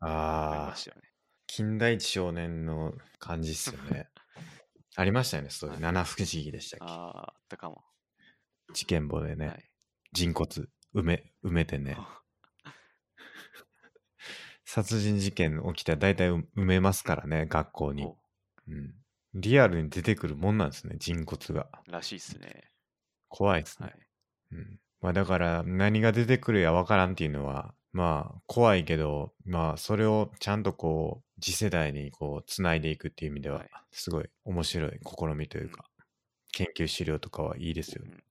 [0.00, 1.02] ありあね。
[1.46, 4.08] 金田一少年の感じっすよね。
[4.96, 5.82] ありましたよねそういうはい。
[5.82, 7.84] 七不思議でしたっけ、ああ、あったかも。
[8.72, 9.70] 事件簿でね、はい。
[10.12, 10.46] 人骨
[10.94, 11.96] 埋め埋めてね
[14.72, 18.04] 殺人事件起きたら大体埋めますからね学校に。
[18.04, 18.16] お、
[18.68, 18.70] う。
[18.72, 18.94] ん、
[19.34, 21.66] リアルに出てくるもんなんですね人骨が。
[21.88, 22.70] らしいっすね。
[23.28, 23.98] 怖いですね、はい。
[24.52, 24.78] うん。
[25.00, 33.70] まあ、だから何が出てくるやわからんっていうのはまあ怖いけどまあそれをちゃんとこう次世代にこうつないでいくっていう意味でははい。
[33.90, 35.84] すごい面白い試みというか、
[36.52, 38.12] 研究資料とかはいいですよね。
[38.12, 38.29] うん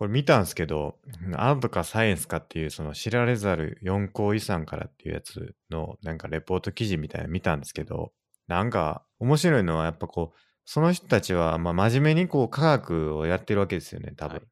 [0.00, 0.96] これ見たんですけど、
[1.36, 8.10] アートかサイエンスかっていうその知られざる四項遺産からっていうやつのなんかレポート記事みたいなの見たんですけど、
[8.48, 14.36] なんか面白いのはやっぱこう、その人たちはまあ真面目にこう科学をやってるわけですよね、多分。
[14.36, 14.44] はい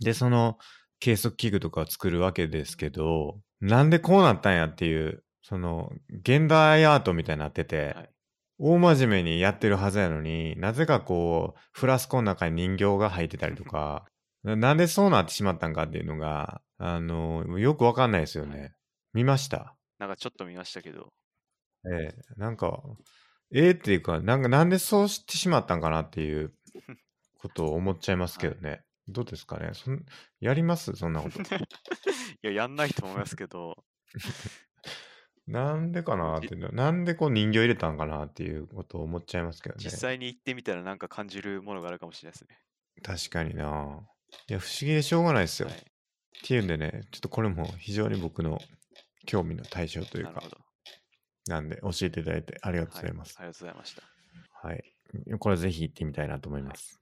[0.00, 0.58] で、その
[1.00, 5.90] 計測器具とかを作るわけですけど、なんでこうなったんやっていう、その
[6.20, 8.10] 現代アートみたいになってて、はい
[8.60, 14.04] 大真面目にやってるはずやのになぜかこうフラスコの中に人形が入ってたりとか
[14.44, 18.72] ななんでそうなってしまったんかっていうのがあのよくわかんないですよね、はい。
[19.14, 19.74] 見ました？
[19.98, 21.12] なんかちょっと見ましたけど、
[21.86, 22.14] ええ。
[22.36, 22.82] なんか
[23.52, 26.52] ええっていうかなんかなんでそうしてしまったんかなっていう
[27.38, 29.70] ことを思っちゃいますけどね、 どうですかね？
[29.72, 30.04] そん
[30.40, 30.92] やります？
[30.94, 31.40] そんなこと。
[31.40, 31.44] い
[32.42, 33.84] や、やんないと思いますけど、
[35.46, 39.84] なんでかなっていうのなんでこう人形入れたんかなっていうことを思っちゃいますけどね。
[39.84, 42.58] 実際に行ってみたらなんか感じるものがあるかもしれないですね。
[43.02, 44.00] 確かにな
[44.48, 45.76] いや不思議でしょうがないですよ、はい。
[45.76, 45.80] っ
[46.42, 48.58] ていうんでね、ちょっとこれも非常に僕の
[49.26, 50.42] 興味の対象というかな。
[51.46, 53.36] なんで教えていただいてありがとうございます。
[53.36, 54.02] はい、ありがとうございました。
[54.68, 55.38] はい。
[55.38, 57.00] これぜひ行ってみたいなと思います。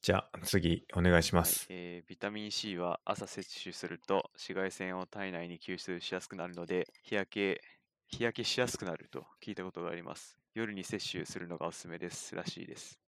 [0.00, 1.66] じゃあ次お願いしまはいす。
[1.68, 7.60] えービタミン C は朝摂取すると紫外線を体内に吸収しやすくなるので日焼け
[8.08, 10.38] 日焼けしやすくなると聞いたことがあります。
[10.54, 12.98] 夜に摂取するのがおすすめですらしいです。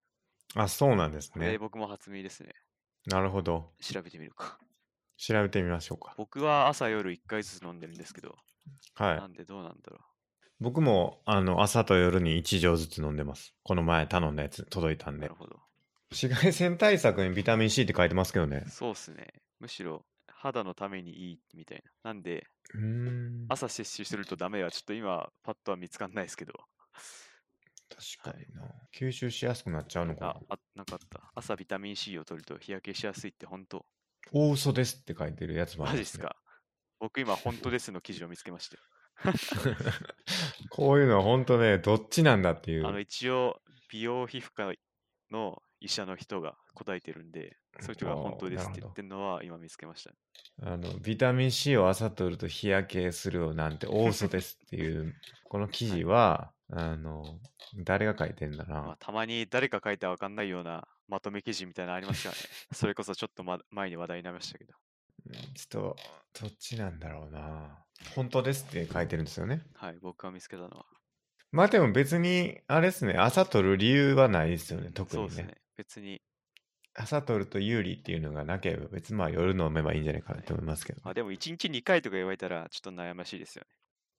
[0.54, 1.58] あ、そうなんですね。
[1.58, 2.54] 僕も初耳ですね。
[3.06, 3.70] なるほど。
[3.80, 4.58] 調べてみるか。
[5.16, 6.14] 調べてみましょうか。
[6.16, 8.36] 僕は朝夜1回ずつ飲んでるんですけど、
[8.94, 9.16] は。
[9.16, 9.98] ないんでどうなんだろ
[10.60, 13.54] 僕もあの朝と夜に1錠ずつ飲んでます。
[13.62, 15.18] この前頼んだやつ届いたんう。
[15.18, 15.34] なでる。
[15.34, 15.60] ほど。
[16.10, 18.64] 紫外線対策にビタミン C って書いてますけどね。
[18.68, 19.26] そうっすね。
[19.60, 22.12] むしろ肌のためにいいみたいな。
[22.12, 23.46] なんでうーん。
[23.48, 26.54] 朝摂取するとダメはちょっと今パッとは見つかんないですけど。
[27.94, 28.62] 確かにな。
[28.92, 31.32] 吸収しやすくなっちゃうのかなあ。、あなんかあった。
[31.34, 33.84] 朝ビタミン C を取ると日焼けしやすいって本当
[34.32, 36.18] 大嘘ですって書いてるやつもあマりますね。
[36.18, 36.36] ジっすか
[36.98, 38.78] 僕今本当ですの記事を見つけまして。
[40.70, 42.86] こういうのは本当ね、どっちなんだっていう。
[42.86, 44.72] あの一応美容皮膚科
[45.30, 50.12] の医者の人が答えてるんで、そういう人が本当ですって言ってるのは今見つけました。
[50.62, 55.14] あのビタミン C を朝取ると日焼けするよなんて大嘘ですっていう
[55.44, 57.24] この記事はあの
[57.84, 62.40] 誰が書いてんだまあな、たまに誰か書いたらわかんないようなまとめ記事みたいなのありますからね。
[62.72, 64.74] それこそちょっと、ま、前に話題になりましたけど。
[65.26, 65.96] うんちょっ
[66.34, 67.82] とどっちなんだろうな
[68.14, 70.84] 本当ですって書いてるんですよねはい、僕が見つけたのは。
[71.50, 75.54] まあでも別にあれですね朝取る理由はないですよね特にねそうですね。
[75.76, 76.20] 別に
[76.94, 81.00] 朝取ると有利っていうのがなければ、別にまあ夜飲めばいいんじゃないかなと思いますけど。
[81.04, 83.68] まあでも1日2回とか言われたらちょっと悩ましいですよね。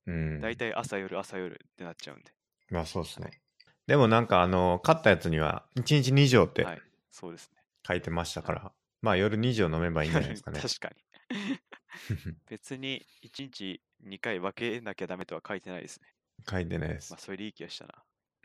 [0.07, 0.41] うん。
[0.41, 2.31] 大体朝夜朝夜ってなっちゃうんで。
[2.69, 3.41] まあそうですね。
[3.87, 6.81] でもなんかあの、買ったやつには1日2錠ってはい。
[7.11, 7.61] そうですね。
[7.87, 10.59] 書いてましたから、まあ夜2錠飲めばいいんじゃないですかね。
[10.61, 10.95] 確かに。
[12.49, 16.07] 別に1日2回分けなきゃダメとは書いてないですね。
[16.49, 17.19] 書いてないですまあ。
[17.19, 17.93] それでいい気がしたな。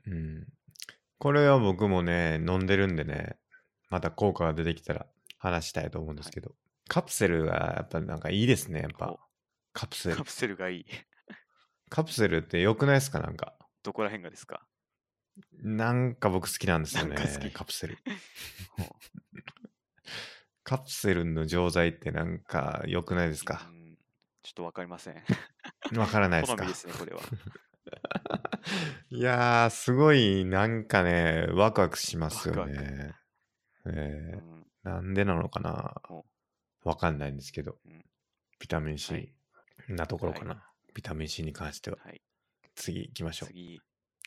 [0.06, 0.46] うん。
[1.18, 3.36] これは僕もね、飲んでるんでね、
[3.90, 5.06] また効果が出てきたら
[5.38, 6.54] 話したいと思うんですけど、
[6.88, 9.20] カプセルがやっぱなんかいいですね、やっぱお。
[9.72, 10.24] カプセルカ。
[10.24, 10.86] プセルがいい。
[11.90, 13.20] カプセルって良くないですか？
[13.20, 13.54] なんか。
[13.82, 14.66] どこら辺がですか？
[15.62, 17.16] なんか僕好きなんですよね
[17.52, 17.98] カプセル。
[20.64, 23.66] カプセルの錠剤ってなんか良くないですか？
[23.70, 23.98] うん。
[24.42, 25.22] ちょっとわかりません。
[25.96, 26.64] わからないですか？
[26.66, 27.20] ですね、これは。
[29.10, 33.14] いやー、すごいなんかね、ワクワクしますよワクワね。
[33.86, 33.90] え
[34.34, 34.66] うーん。
[34.84, 36.00] なんでなのかな？
[36.04, 36.24] ほ
[36.84, 37.78] わかんないんですけど。
[37.84, 38.04] うん、
[38.58, 39.34] ビタミン C、はい。
[39.88, 41.98] なところかな、はビタミン C に関しては。
[42.04, 42.20] はい。
[42.74, 43.48] 次行きましょう。
[43.48, 43.80] 次、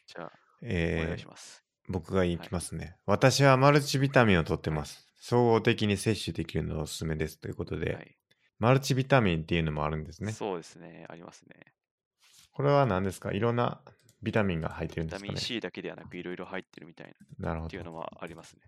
[0.07, 0.29] じゃあ、お
[0.61, 1.63] えー願いします。
[1.89, 5.07] 僕が行きますね、私はマルチビタミンを取ってます。
[5.19, 8.17] 総合的に摂取できるのがおすすめですということで、はい
[8.59, 10.31] マルチビタミンっていうのもあるんですね。
[10.31, 11.55] そうですね、ありますね。
[12.53, 13.33] これは何ですか？
[13.33, 13.81] いろんな
[14.21, 17.67] ビタミンが入ってるんビタミンですかね C だけではなく、いろいろ入ってるみたいななるほど。
[17.67, 18.61] っていうのもありますね。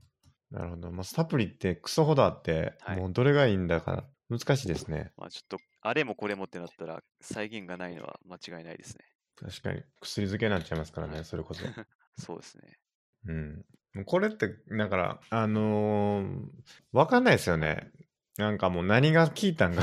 [0.51, 0.91] なるほど。
[0.91, 5.11] まあ、サプリってクソほどあって、はいもうどれがいいんだか難しいですね。
[5.17, 9.05] まあちょっと、あれもこれもってなったら、再現がないのは間違いないですね。
[9.35, 11.63] 確かに薬漬けになっちゃいますからね、はいそれこそ。
[12.17, 12.79] そうですね。
[13.25, 14.05] うん。
[14.05, 14.47] これって、
[14.77, 16.49] だから、あのー
[16.91, 17.91] わかんないですよね。
[18.37, 19.81] なんかもう何が効いたんか、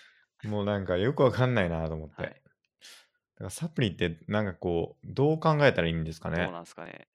[0.44, 2.22] もうなんかよくわかんないなと思って。
[2.22, 2.30] はい。
[2.30, 6.52] だからサプリってなんかこう、どう考えたらいいんですかねどう。
[6.52, 7.08] なんですかね。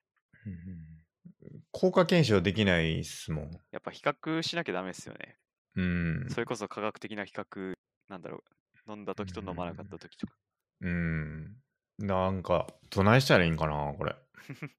[1.72, 3.50] 効果検証できないっすもん。
[3.70, 5.36] やっぱ比較しなきゃダメですよね。
[5.76, 6.26] うん。
[6.30, 7.74] それこそ科学的な比較、
[8.08, 8.42] なんだろ
[8.86, 10.34] う、飲んだ時と飲まなかった時とか。
[10.80, 11.56] うん。
[11.98, 14.16] なんか、どないしたらいいんかな、これ。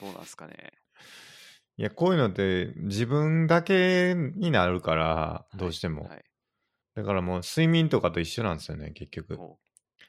[0.00, 0.72] どうなんですかね。
[1.76, 6.04] いや、こういうのって自分だけになるから、どうしても。
[6.04, 6.24] はい。
[6.94, 9.36] だからもう睡眠とかと一緒なんですよね、結局。
[9.36, 9.58] ほ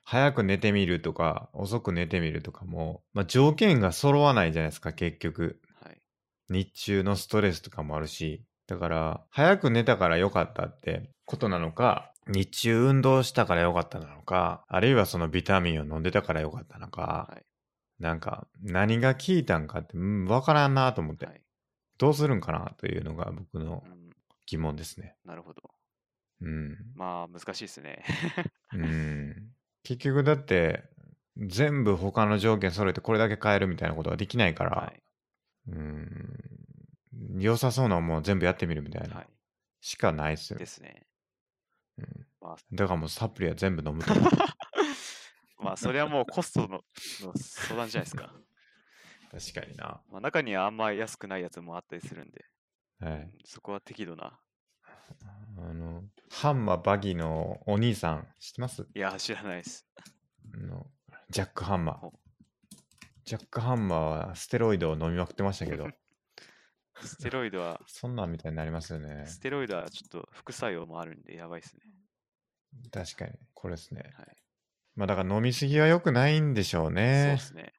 [0.03, 5.61] 早く寝てみるとか、遅く寝てみるとかも、まあ、条件が揃わないじゃないですか、結局。
[5.83, 6.01] うはい。
[6.49, 8.43] 日中のストレスとかもあるし。
[8.69, 17.43] だから、早く寝たから良かったってことなのか、日中運動したから良かったなのか、あるいはそのビタミンを飲んでたから良かったのか、はい。
[17.99, 21.41] なんか、何が効いたんかって、うん、わからんなと思って、はい。
[21.97, 24.11] どうするんかなというのが僕のうん、
[24.45, 25.15] 疑問ですね。
[25.25, 25.63] なるほど。
[26.41, 26.77] うん。
[26.93, 28.03] まあ、難しいですね。
[28.73, 29.51] うん。
[29.81, 30.83] 結局だって、
[31.37, 35.01] 全部他の条件揃えてこれだけ変えるみたいなことはできないから、はい。
[35.69, 36.58] うん。
[37.37, 39.07] 良さそうなのも全部やってみるみたいは。
[39.15, 39.27] ない
[39.81, 40.65] しかないですよで。
[40.65, 41.05] すね。
[41.97, 44.13] うんまあ、だからもうサプリは全部飲むと。
[45.59, 46.83] まあ、それはもうコストの
[47.21, 48.33] の相談じゃないですか。
[49.31, 50.01] 確かにな。
[50.09, 52.45] まあ、中にはあんま安くないやつもあったりするんで、
[52.99, 53.31] はい。
[53.45, 54.39] そこは適度な。
[55.57, 58.87] あの、ハンマーバギーのお兄さん、知ってます？
[58.93, 59.85] いや、知らないです。
[60.53, 60.89] あの
[61.29, 62.19] ジャック・ハンマーほ。
[63.23, 63.99] ジャック・ハンマー
[64.29, 65.87] はステロイドを飲みまくってましたけど、
[67.01, 69.25] ステロイドは、そんなんみたいになりますよね。
[69.25, 71.81] ステロイドはちょっと副作用もあるんでやばいですね。
[72.91, 73.31] 確かに。
[73.53, 74.03] これですね。
[74.15, 74.37] はい。
[74.95, 77.37] まあだから飲みすぎは良くないんでしょうそうねで。
[77.37, 77.73] すね。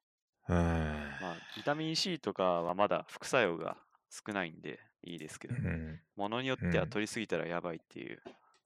[0.48, 0.56] うん。
[0.56, 3.76] まあ、ビタミン C とかはまだ副作用が
[4.10, 8.20] 少ないんでいいですけど、うんものによってはうん取りすぎたらやばいっていう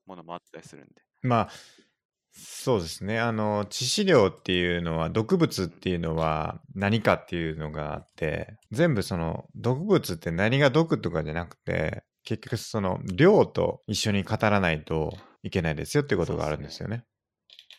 [0.07, 1.03] ものもあったりするんで。
[1.23, 1.51] まあ、
[2.37, 3.21] そうですね。
[3.21, 17.05] あの、致死量っていうのは、毒物っていうのは何かっていうのがあって、全部その、毒物って何が毒とかじゃなくて、結局その、量と一緒に語らないといけないですよっていうことがあるんですよね。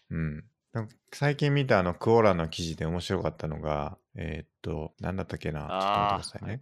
[0.09, 0.45] うん。
[0.71, 5.59] なんか最近見たあの、クオラの記事で面白かったのが、えーっと、なんだったっけな。
[5.61, 6.59] ちょっと待ってくださいね。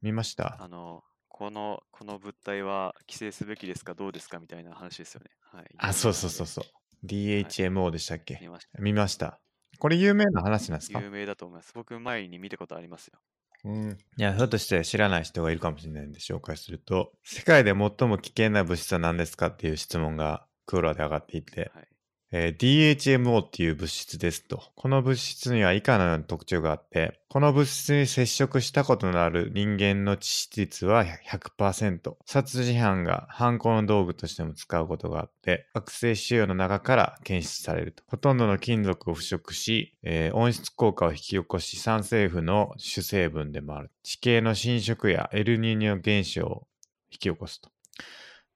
[0.00, 0.58] 見ました？
[0.60, 5.30] あの、この、この物体は規制すべきですかどうですかみたいな話ですよね。
[5.52, 5.64] はい。
[5.78, 6.64] あ、そうそうそうそう。
[7.04, 8.78] DHMO でしたっけ、見ました。
[8.80, 9.40] 見ました。
[9.78, 11.00] これ有名な話なんですか？
[11.00, 11.72] 有名だと思います。
[11.74, 13.18] 僕、前に見たことありますよ。
[13.64, 21.88] うん、いや、ひょっとして知らない人がいるかもしれないんで紹介すると、世界で最も危険な物質は何ですかっていう質問がクーラーで上がっていて、はい。
[22.34, 24.62] えー DHMO っていう物質ですと。
[24.74, 32.14] この物質には以下のような特徴があって、この物質に接触したことのある人間の致死率は100%。
[32.24, 38.02] 殺人犯が犯行の道具としても使うことがあって、悪性腫瘍の中から検出されると。
[38.06, 43.90] ほとんどの金属を腐食し、えー温室効果を引き起こし酸性負の主成分でもある。
[44.02, 46.66] 地形の侵食やエルニーニョ現象を、
[47.10, 47.68] 引き起こすと。
[47.68, 47.72] っ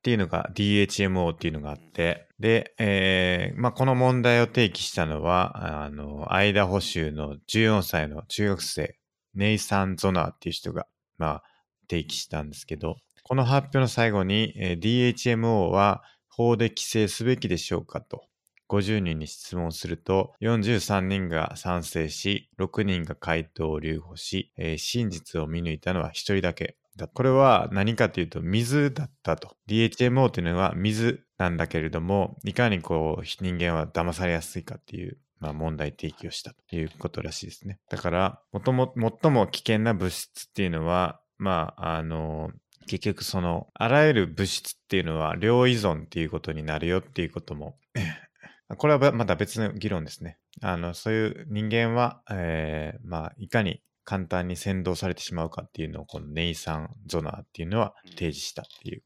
[0.02, 8.99] ていうのが DHMO っていうのがあって、で、えーまあ、この問題を提起したのは、あの、アイダホ州の14歳の中学生、
[9.34, 10.87] ネイサン・ゾナーっていう人が、
[11.18, 11.43] まあ、
[11.89, 18.26] 提起したんですけど、この発表の最後に、えー DHMO は法で規制すべきでしょうかと
[18.68, 26.76] 50人に質問すると43人が賛成し6人が回答を留保し、えー真実を見抜いたのは1人だけ
[27.12, 29.57] これは何かというと水だったと。
[29.68, 37.78] DHMO というのは水なんだけれどもいかにこう人間は騙されやすいかっていうまあ、問題提起をしたということらしいですね。
[37.91, 42.51] だから、もとも、最も危険な物質っていうのは、まあ、あの、
[42.87, 47.76] 結局その、あらゆる物質っていうのは、量依存っていうことになるよっていうことも、
[48.78, 50.39] これはまた別の議論ですね。
[50.62, 59.03] あの、そういう人間は、えーまあ、いかに簡単に先導されてしまうかっていうのを、このネイサン・ゾナーっていうのは提示したっていう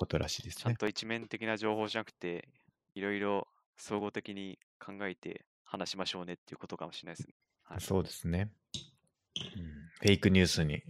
[0.00, 0.62] ことらしいですね。
[0.62, 2.48] ちゃんと一面的な情報じゃなくて、
[2.94, 3.46] いろいろ
[3.76, 7.34] 総合的に考えて話しましょうねっていうことかもしれないですね。
[7.64, 8.50] はいそうですね、
[9.36, 9.62] うん
[10.00, 10.82] フェイクニュースに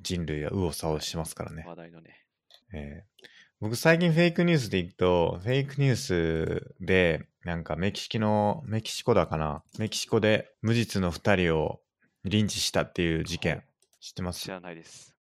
[0.00, 1.64] 人類は右往左往しますからね。
[1.66, 2.24] 話題のね。
[2.72, 3.24] えー
[3.60, 11.80] 僕最近フェイクニュースで行くと、フェイクニュースで、なんかメキシコの、メキシコだかなメキシコで無実の二人を
[12.24, 13.62] リンチしたっていう事件、
[14.00, 14.40] 知ってます？
[14.42, 15.14] 知らないです。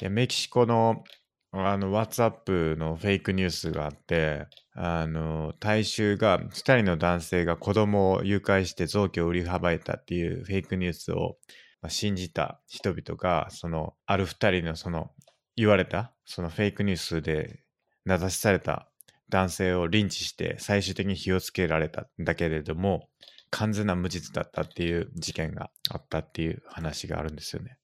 [0.00, 1.04] でメキシコの
[1.52, 11.36] あの WhatsApp のフェイクニュースがあってあの大衆が2人の男性が子供を誘拐して臓器を売りはばいたっていうフェイクニュースを、
[11.82, 15.10] まあ信じた人々がそのある2人のその
[15.56, 17.60] 言われたそのフェイクニュースで
[18.04, 18.88] 名指しされた
[19.30, 23.08] 男性をリンチして最終的に火をつけられたんだけれども
[23.50, 27.79] 完全な無実だったっていう事件があったっていう話があるんですよね。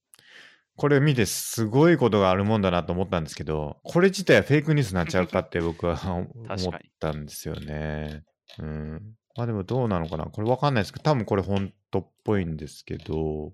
[0.77, 8.25] これ見てすごいことがあるもんだなと思ったんですけど、これ自体はフェイクニュースになっちゃうかって僕は 思ったんですよね。
[8.59, 9.17] うん。
[9.37, 10.27] まあでもどうなのかな？
[10.27, 13.53] これわかんないですけど、多分これ本当っぽいんですけど、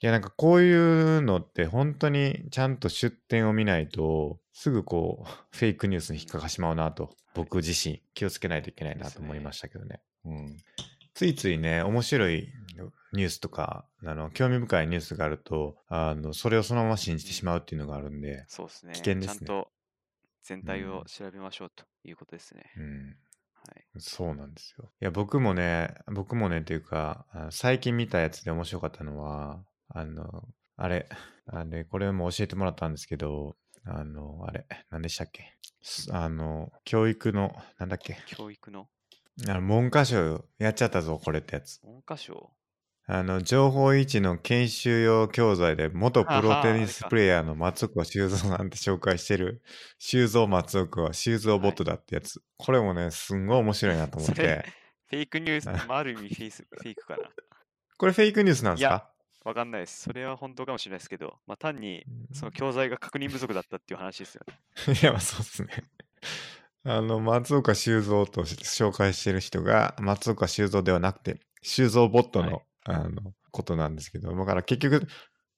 [0.00, 10.00] いやなんかこういうのって本当にちゃんと出典を見ないと、すぐこう、 フェイクニュースに引っかかしまうなと、僕自身気をつけないといけないなと思いましたけどね。
[10.24, 10.56] うん。
[11.14, 12.48] ついついね、面白い
[13.12, 18.92] ニュースとか、あの、興味深いニュースがあると、あの、それをそのまま信じてしまうっていうのがあるんで、そうですね。
[18.92, 19.72] 危険ですねちゃんと
[20.42, 22.64] 全体うんを調べましょうということですね。
[22.76, 23.16] うん。
[23.54, 23.86] はい。
[23.98, 24.92] そうなんですよ。
[25.00, 31.08] いや、僕もね、僕もね、というか、最近見たやつで面白かったのは、あの、あれ、
[31.46, 35.56] あれ、これも教えてもらったんですけど、あの、あれ、何でしたっけ？
[35.82, 38.16] すあの、教育の、なんだっけ？
[38.26, 38.88] 教育の？
[39.48, 41.80] あの文科省やっちゃったぞ、これってやつ。
[41.82, 42.52] 文科省？
[43.10, 49.62] あの、情報位置の研修用教材で、元プロテニスプレイヤーの松岡修造さんって紹介してる、
[49.98, 52.42] 修造松岡は修造ボットだってやつ。
[52.58, 54.66] これもね、すんごい面白いなと思って。
[55.06, 57.30] フェイクニュース、まあ、ある意味フェイスフェイクかな。
[57.96, 59.10] これフェイクニュースなんですか？
[59.42, 60.02] わかんないです。
[60.02, 64.94] それは本当かもしれないですけど、まあ、単にうんその教材が確認不足だったっていう話ですよね。
[65.00, 65.68] いや、まあそうですね。
[66.84, 75.06] あの、松岡修造と紹介してる人が、松岡修造ではなくて、修造ボットの、はいあの、ことなんですけど、だから結局、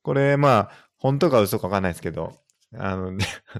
[0.02, 2.32] これ、まあ、本当か嘘かわかんないですけど、
[2.76, 3.12] あの、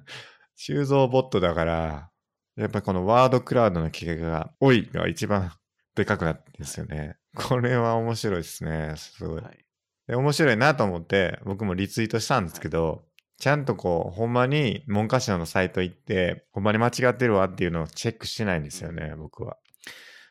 [0.57, 2.11] 修造ボットだから、
[2.57, 5.53] やっぱりこのワードクラウドの企画が、多いが一番
[5.95, 7.17] でかくなってですよね。
[7.35, 8.95] これは面白いですね。
[8.97, 9.43] すごい。
[9.43, 9.65] はい。
[10.07, 13.05] で面白いなと思って僕もリツイートしたんですけど、
[13.39, 19.57] ちゃんとこうほんまに文科省のサイト行ってほんまに間違ってるわっていうのをチェックしてないんですよね、僕は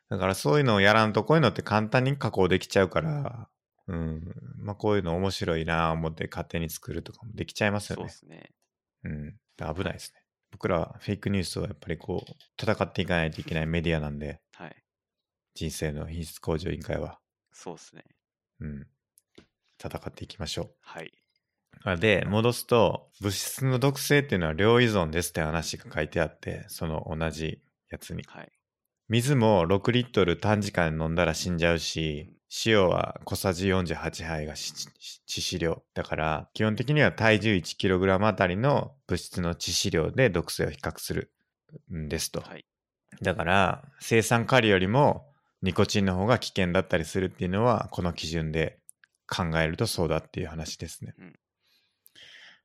[0.09, 3.49] だからそういうのをやらんとこういうのって簡単に加工できちゃうから
[3.87, 4.21] うん
[4.57, 8.51] まあこういうの面白いな思って勝手に作るとかもできちゃいますよねそうですね。
[9.03, 12.31] うん危ないですね僕らはフェイクニュースをやっぱりこう
[12.61, 14.75] 戦っていかないといけないメディアなんではい。
[15.53, 17.19] 人生の品質向上委員会は
[17.51, 18.03] そうですね。
[18.59, 18.87] うん
[19.81, 21.11] 戦っていきましょうはい。
[21.83, 28.23] あで、戻すと、物質の毒性っていうのは量依存ですって話が書いてあって、その同じやつに。
[28.27, 28.51] はい。
[29.09, 32.31] 水も6リットル短時間飲んだら死んじゃうし、
[32.65, 34.71] 塩は小さじ48杯がし
[35.27, 35.81] 致死量。
[35.95, 41.31] だから、基本的には体重 1kg あたりの物質の致死量で毒性を比較する
[41.91, 42.41] んですと。
[42.41, 42.65] はい。
[43.21, 45.25] だから、生産カリよりも
[45.63, 48.77] ニコチンの方が危険だったりするっていうのは、この基準で
[49.27, 51.15] 考えるとそうだっていう話ですね。
[51.17, 51.33] うん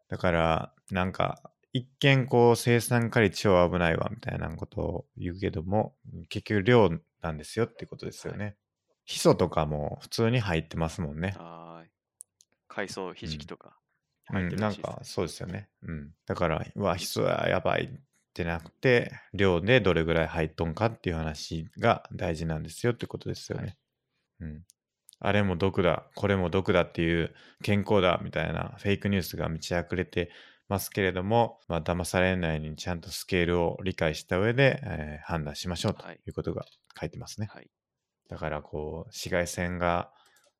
[0.08, 1.40] だから、なんか、
[1.74, 5.96] 一見こう生産カリ超危ないわみたいなことを言うけども、
[6.28, 8.56] 結局量なんですよってことですよね。
[9.04, 11.34] ヒ素とかも普通に入ってますもんね。
[12.68, 13.76] 海藻ひじきとか。
[14.26, 15.68] 入っうん、なんかそうですよね。
[15.82, 16.10] うん。
[16.26, 18.00] だから、うわ、人はやばいっ
[18.32, 23.64] てなくて、量でどれぐらい入っとんかっていう話が大事なんですよってことですよね。
[23.64, 23.76] はい
[24.42, 24.62] うん。
[25.20, 30.30] あれも毒だ、これも毒だっていう健康だみたいなフェイクニュースが満ち溢れて
[30.68, 36.64] ますけれども、まあ、騙されないようにちゃんとスケールを理解した上で、えー判断しましょうとはいいうことが
[36.98, 37.48] 書いてますね。
[37.50, 37.70] はい。
[38.28, 40.10] だからこう紫外線が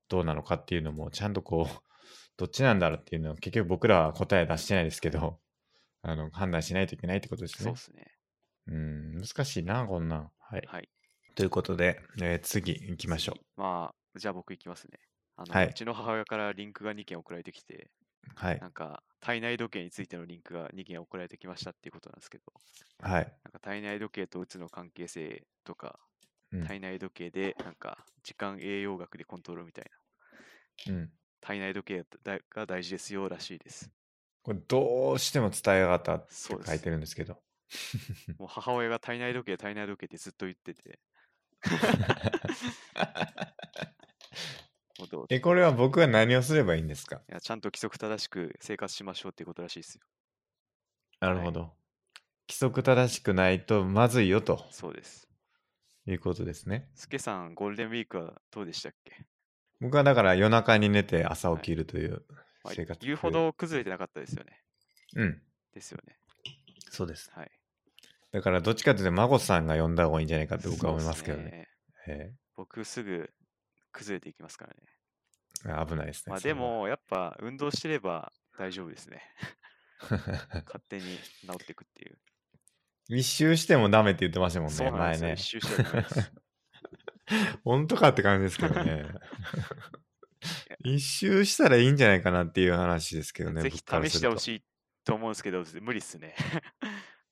[0.09, 1.79] どうなのかっていうのもちゃんとこう
[2.37, 5.39] どっちなんだろうっていうのは結局僕らは答え出してないですけど
[6.03, 7.81] あの判断しないといけないってことですねそうで。
[7.81, 8.07] すね。
[8.67, 10.33] うん難しいなこんなん。
[10.39, 10.63] はい。
[10.67, 10.89] はい。
[11.35, 14.99] ということで、えー次行きましょ次まあ、じゃあ僕行きますね。
[15.37, 17.91] あの、はいうちの母親からリンクが2件送られてきて、
[18.29, 18.31] う。
[18.37, 18.69] はいな。
[18.69, 22.45] んか体内時計についてのリンクが2件送られてきましたっていうことなんですけど、
[23.01, 23.33] はい。
[23.43, 25.99] なんか体内時計とうつの関係性とか、
[26.53, 29.91] うん体内時計でなんか時間栄養学でコントロールみたい
[30.87, 31.11] な、うん、
[31.41, 33.91] 体内時計だが大事ですよらしいです。
[34.45, 37.39] これどうしても伝えやがったって書いてるんですけど。
[38.39, 41.01] もう母親が体内時計、体内時計ってずっと言ってて、
[44.99, 47.17] もうどうえ、これは僕は何をすればいいんですか？
[47.29, 50.03] いやちゃんと規則正しく生活しましょうっていうことらしいですよ。
[51.21, 51.73] なるほど。
[52.49, 55.29] 規則正しくないとまずいよとそうです。
[56.07, 56.89] いうことですね。
[56.95, 59.25] スケさん、ゴールデンウィークはどうでしたっけ、
[59.81, 62.23] 僕はだから夜中に寝て朝起きるという
[62.63, 63.05] まあ生活。
[63.05, 63.31] 言うほ。
[63.31, 64.63] ど崩れてなかったですよね。
[65.17, 65.43] うん。
[65.73, 66.17] ですよね。
[66.91, 67.33] そうです。
[67.35, 67.51] はい。
[68.33, 71.45] だからどっちかというと孫さんが呼んだ方がいいんじゃないかって僕は思いますけどね。
[71.45, 71.69] ね
[72.07, 73.31] え僕すぐ
[73.95, 75.87] 崩れていきますからね。
[75.87, 76.33] 危ないですね。
[76.33, 79.23] まあでも、やっぱ運動してれば大丈夫ですね。
[80.67, 81.19] 勝手に治
[81.53, 82.19] っていくっていう。
[83.09, 85.29] 一周してもダメって言ってましたもんね、そうなんですよ。
[85.29, 85.43] 前ね一。
[85.43, 86.33] 周してはダメです。
[87.65, 89.07] 本当かって感じですけどね。
[90.85, 93.63] 一周したらいいんじゃないかなっていう話ですけどね。
[93.63, 94.65] ぜひ試してほしい
[95.05, 96.35] と思うんですけど、無理っすね。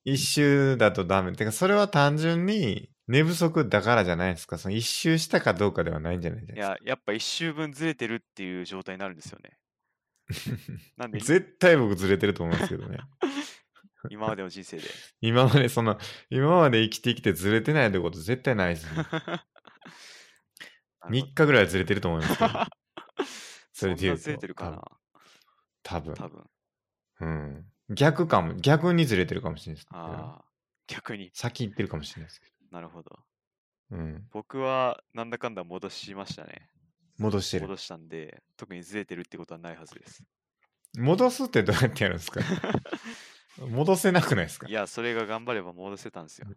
[0.03, 1.33] 一周だとダメ。
[1.33, 4.57] てか、それは単純に寝不足だからじゃないですか。
[4.57, 6.59] その一周したかどうかではないんじゃないですか。
[6.59, 9.57] いや、やっぱ一周分ずれてるっていう状態になるんですよね。
[10.97, 12.99] なんで、絶対僕ずれてると思いますけどね。
[14.09, 14.83] 今までの人生で。
[15.21, 15.97] 今までその、
[16.29, 18.97] 今まで生きてきてずれてないってこと絶対ないですね。
[18.97, 19.33] なるほど
[21.09, 22.49] 3日ぐらいずれてると思いますけど。
[23.73, 24.81] それで言うとずれてるかな
[25.83, 26.13] 多分。
[26.15, 26.49] 多分。
[27.19, 27.65] うん。
[27.89, 28.55] 逆かも。
[28.55, 29.99] 逆にずれてるかもしれないですけど。
[29.99, 30.45] ああ、
[30.87, 33.19] 逆に先行ってるかもしれないですけなるほど。
[33.91, 33.97] ど。
[33.97, 34.27] うん。
[34.31, 36.69] 僕はなんだかんだ戻しましたね。
[37.19, 37.77] 戻してる戻。
[37.77, 40.23] したんで、特にずれてるってことはないはずです。
[40.97, 42.41] 戻すってどうやってやるんですか？
[43.69, 44.67] 戻せなくないですか？
[44.67, 46.47] いや、それが頑張れば戻せたんですよ。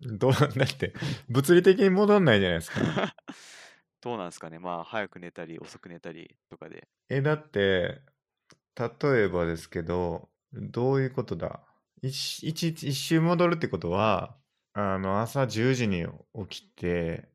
[0.00, 0.94] どう だって、
[1.28, 2.80] 物理的に戻んないじゃないですか。
[4.00, 4.58] どうなんですかね。
[4.58, 6.88] まあ、早く寝たり、遅く寝たりとかで。
[7.10, 8.00] え、だって、
[8.78, 11.60] 例えばですけど、どういうことだ？
[12.02, 14.39] 一一一周戻るってことは、
[14.94, 16.06] あの、朝10時に
[16.48, 17.28] 起きて、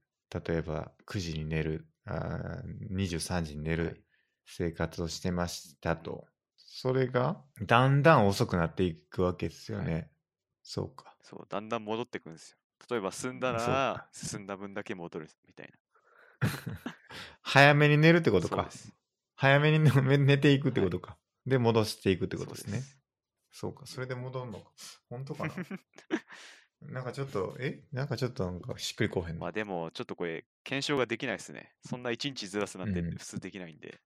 [0.45, 4.05] 例えば9時に寝る、あー23時に寝はいる
[4.45, 6.25] 生活をしてましたと。
[6.57, 9.93] それが、だんだん遅くなっていくわけですよね。
[9.93, 10.09] はい
[10.67, 11.15] そうか。
[11.21, 12.57] そう、だんだん戻ってくんですよ。
[12.89, 15.71] 例えば進んだら、進んだ分だけ戻るみたい
[17.43, 18.43] 早めに寝るってこな。
[18.43, 18.69] とか。
[19.35, 21.17] 早めに寝 寝ていくってことか。
[21.45, 22.79] で、戻していくってことですね。
[22.79, 23.05] そう
[23.51, 24.71] そうか、それで戻るのか。
[25.09, 25.53] 本当かな？
[26.89, 27.83] なんかちょっと、え？
[27.91, 29.41] なんかちょっとなんかしっくりこうへんな。
[29.41, 31.73] まあでも、ちょっとこれ、検証ができないですね。
[31.86, 33.99] そんな1日ずらすなんてうん普通できないんで。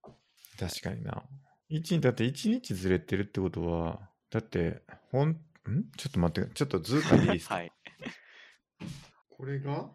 [0.57, 1.23] 確かにな。
[1.69, 3.99] 一日、だって一日ずれてるってことは、
[4.30, 5.36] だって、ほん、ん？
[5.97, 7.55] ちょっと待って、ちょっと図書いていいですか？
[7.55, 7.71] はい。
[9.30, 9.89] これが、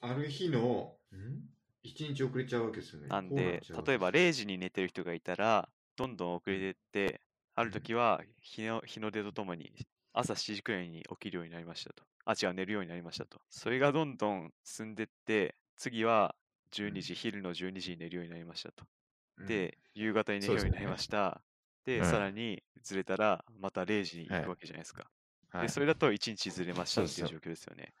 [0.00, 1.48] ある日の、ん？
[1.82, 3.08] 一日遅れちゃうわけですよね。
[3.08, 7.20] なんで、例えば0時に寝てる人がいたら、どんどん遅れてって、
[7.54, 9.72] ある時は日の日の出とともに
[10.12, 12.04] 朝7時くらいに起きるようになりましたと。
[12.24, 13.40] あ、違う、寝るようになりましたと。
[13.48, 16.36] それがどんどん進んでって、次は
[16.70, 18.86] 12時、昼の12時に寝るようになりましたと。
[19.38, 21.44] うん、で、夕方に寝るようになりました。
[21.84, 25.10] で、はいさらにずれたら、また0時に行はいくわけじゃないですか。
[25.50, 27.94] はいで、それだと1日ずれましたっていう状況ですよね。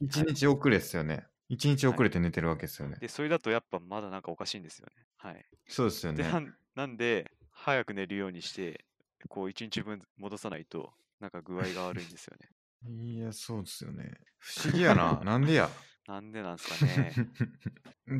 [0.00, 1.28] 一日遅れですよね。
[1.48, 3.00] 一日遅れて寝てるわけですよね。
[3.00, 5.06] で、それだとやっぱまだなんかおかしいんですよね。
[5.16, 5.48] はい。
[5.66, 6.44] そうですよで、ね
[6.76, 8.86] なんで、早く寝るようにして、
[9.28, 12.48] こう1日分戻さないと、なんか具合が悪いんですよね。
[12.90, 14.12] いや、そうですよね。
[14.38, 15.20] 不思議やな。
[15.24, 15.70] なんでや？
[16.08, 17.14] なんでなんですかね。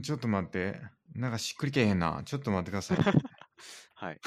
[0.02, 0.80] ちょっと待って。
[1.14, 2.22] なんかしっくりけえへんな。
[2.24, 2.98] ちょっと待ってください。
[3.94, 4.20] はい。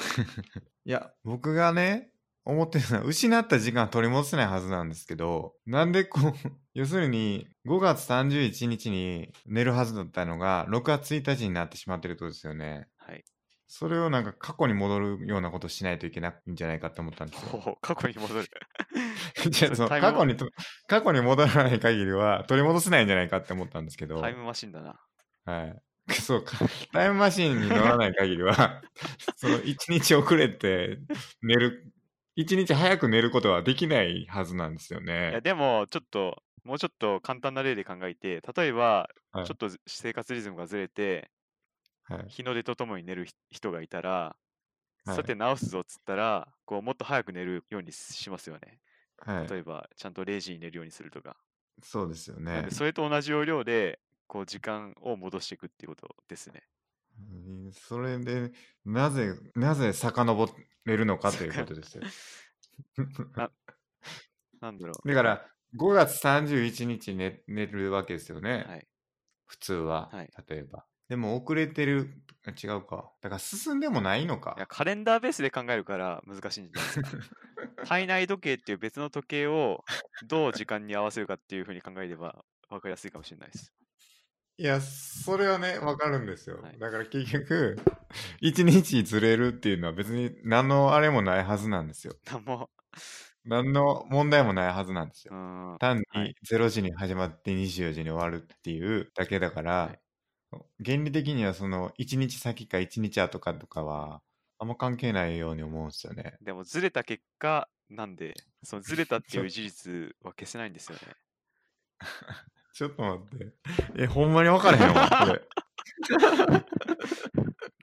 [0.84, 2.12] いや、僕がね、
[2.44, 6.32] 思ってるのは、失った時間は取り戻せないはずなんですけど、なんでこう、
[6.74, 12.88] 要するに、5月31日に寝るはずだったのが、6月1日になってしまってるってことですよね。
[12.98, 13.24] はい。
[13.68, 17.78] それをなんか過去に戻るようなことしないといけないんじゃないかって思ったんですよ。
[17.82, 18.48] 過去に戻る。
[19.50, 20.48] じゃあその過去にと、
[20.86, 25.00] 過去に戻らない限りは取り戻せないんじゃないかって思ったんですけど、タイムマシンだな。
[25.44, 25.82] はい。
[26.22, 26.56] そうか。
[26.92, 28.82] タイムマシンに乗らない限りは、
[29.36, 30.98] その一日遅れて
[31.42, 31.92] 寝る、
[32.36, 35.40] 一日早く寝ることはできないはずなんですよいや、ね。
[35.40, 41.30] でも、ちょっと、もうちょっと簡単な例で考えて、例えば、はいちょっとず生活リズムがずれて、
[42.08, 42.28] はい。
[42.28, 44.36] 日の出とともに寝るひ人がいたら、
[45.04, 48.80] はいさて直すぞっつったら、こうもっと早く寝るようにしますよね。
[49.18, 49.48] はい。
[49.50, 51.38] 例えば、ちゃんと0時に寝るようにするとか。
[51.82, 52.68] そうですよね。
[52.70, 56.68] それと同じ要領で、こう時間を戻していくっていうことですね。
[57.18, 58.52] うんそれで、
[58.84, 60.48] なぜ、なぜ遡
[60.84, 62.04] れるのかということですよ。
[64.60, 68.40] なんだろだから、5月31日に寝寝るわけですよう。
[68.40, 68.66] ね。
[68.70, 68.88] はい。
[69.46, 70.86] 普通は、はい例えば。
[71.08, 73.12] でも遅れてる、あ違うか。
[73.20, 74.66] だから進んでもないのかいや、。
[74.66, 77.08] カレンダーベースで考えるから難しいんじゃないですか。
[77.84, 79.84] 体内時計っていう別の時計を
[80.22, 83.72] どう時間に合わせるかっていうふうに考えれば分かりやすいかもしれないです。
[84.58, 86.62] いや、それはね、わかるんですよ。
[86.62, 87.76] はいだから結局、
[88.40, 92.14] 1日ずれるっていうのは別に何のあれもないはずなんですよ。
[92.24, 92.70] なんも、
[93.44, 95.78] 何の問題もないはずなんですうよ。
[95.78, 100.00] 単はいに0時に始まって24時に終わるっていうだけだから、はい
[100.84, 104.22] 原理的にはその1日先か1日後かとかは
[104.58, 106.36] あんま関係ないように思うんですよね。
[106.40, 111.14] でもずれた結果なんで、そのずれたっていそう う事実は消せないんですよね。
[112.74, 113.54] ちょっと待って。
[114.02, 115.08] え、ほんまに分からへんわ。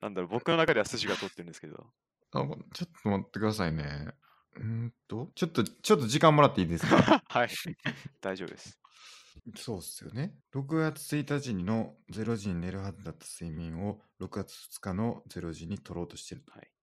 [0.02, 1.92] なんだろう、僕の中では筋が通ってるんですけど。
[2.36, 2.40] あ
[2.74, 4.14] ちょっと待ってくださいね。
[4.56, 7.24] うーんと、ちょっと、ちょっと時間もらっていいですか？
[7.28, 7.50] はい、
[8.22, 8.80] 大丈夫です。
[9.56, 10.36] そうっすよね。
[10.54, 16.54] 6月1日の0時に寝るはずだった睡眠を6月2日の0時に取ろうとしてると。
[16.54, 16.74] はい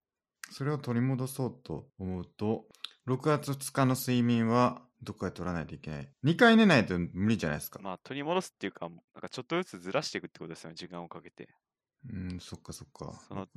[0.51, 2.65] それを取り戻そうと思うと、
[3.07, 6.09] 6月2日の睡眠はどこかで取らないといけない。
[6.23, 7.79] 2回寝ないと無理じゃないですか。
[7.81, 11.47] まあ、取り戻すっていうか、なんかちょっとずつずらしていくってことですよね、時間をかけて。
[12.09, 13.47] うん、そっかそっかその。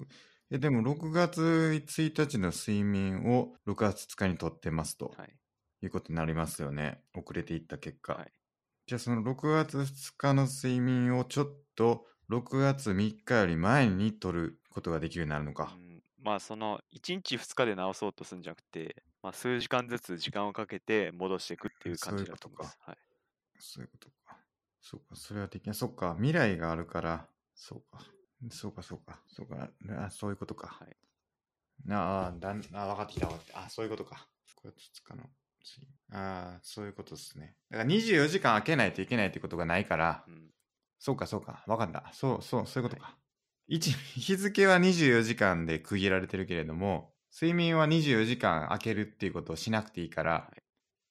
[0.51, 5.37] えでも6月1日の睡眠を6月2日に取ってますと、はい。
[5.83, 7.03] い、うことになりますよね。
[7.17, 8.15] 遅れていった結果。
[8.15, 8.33] はい
[8.87, 15.79] じゃあその6月2日の睡眠をちょっと6月3日より前に取ることができるようになるのかう。
[15.81, 22.79] ん、まあ、その1日2日で直そうとするんじゃなくて、まあ、数時間ずつ時間をかけて戻していくっていう感じだと思います。
[22.83, 22.97] はい。
[23.59, 24.37] そういうことか。
[24.83, 25.75] そうか、それはできない。
[25.75, 28.05] そっか、未来があるから、そうか。
[28.51, 29.19] そうか、そうか。
[29.29, 29.71] そうか、
[30.05, 30.77] あそういうことか。
[30.79, 30.97] はい
[31.85, 33.65] なあ、だんあ、分かってきた、分かってきた。
[33.65, 34.27] あ、そういうことか。
[34.63, 35.44] 6月2日の次。
[36.13, 37.57] ああ、そういうことですね。
[37.71, 40.51] だから24時間空けないといけないってことがないから、うん、
[40.99, 41.65] そうか、そうか。
[41.67, 42.11] 分かった。
[42.13, 43.17] そう、そう、そういうことか。
[43.67, 50.65] 一日付は24時間で区切られてるけれども、睡眠は24時間空けるっていうことをしなくていいから、はい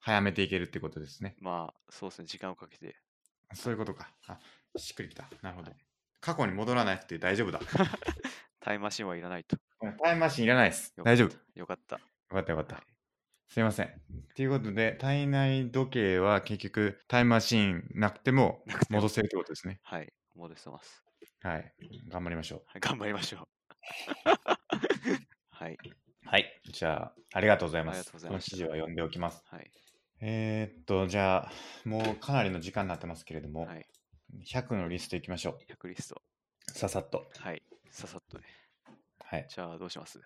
[0.05, 1.37] 早めていけるってことですね。
[1.39, 2.97] まあ、そうですね、時間をかけて。
[3.53, 4.09] そういうことか。
[4.27, 4.37] あ、
[4.75, 5.29] しっくりきた。
[5.41, 5.71] なるほど。
[6.19, 7.61] 過去に戻らなくて大丈夫だ。
[8.59, 9.55] タイムマシンはいらないと。
[10.03, 10.93] タイムマシンいらないです。
[11.01, 11.29] 大丈夫。
[11.29, 11.99] よよかった。
[12.29, 12.83] かったよかった。
[13.53, 13.89] はいすいません。
[14.35, 19.79] ということで、体内時計は結局タイムマシンなくても戻せるってことですね。
[19.83, 21.03] はい、戻せます。
[21.43, 21.71] はい。
[22.09, 23.47] 頑張りましょはい、頑張りましょう。
[25.51, 25.77] はい、う。
[26.25, 26.61] はい。
[26.71, 28.11] じゃあ、ありがとうございます。
[28.11, 29.43] この記事は読んでおきます。
[29.45, 29.69] はい、
[30.19, 31.51] えー、っと、じゃあ、
[31.85, 33.85] もうかなりの時間になってますけれども、はい。
[34.51, 36.23] 100のリストいきましょ100リスト。
[36.69, 36.71] う。
[36.71, 37.29] ささっと。
[37.37, 37.61] はい、
[37.91, 38.45] ささっとね。
[39.19, 39.45] はい。
[39.47, 40.19] じゃあ、どうします？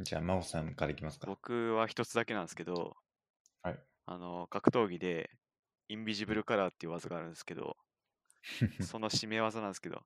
[0.00, 1.26] じゃあ、真央さんからいきますか。
[1.26, 2.96] 僕は一つだけなんですけど、
[3.62, 3.78] はい。
[4.06, 5.30] あの、格闘技で、
[5.88, 7.76] インビジブルカラーっていう技があるんですけど、
[8.80, 10.02] その締め技なんですけど、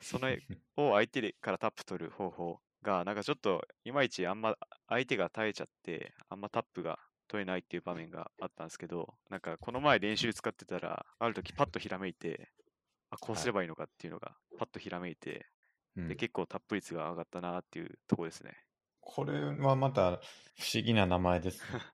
[0.00, 0.42] それ
[0.76, 4.56] を相手からタップ取る方法が、なんかちょっといまいちあんま
[4.88, 6.98] 相手が耐えちゃって、あんまタップが
[7.28, 12.50] 取れないっていう場面があったんですけど、なんかこの前練習使ってたら、ある時パッとひらめいて、
[13.10, 15.46] あ、こうすればいいのかっていうのがパッとひらめいて、
[15.96, 18.56] うんで結構タップ率が上がったなっていうところですね。
[19.00, 20.22] これはまた
[20.56, 21.84] 不思議な名前ですね。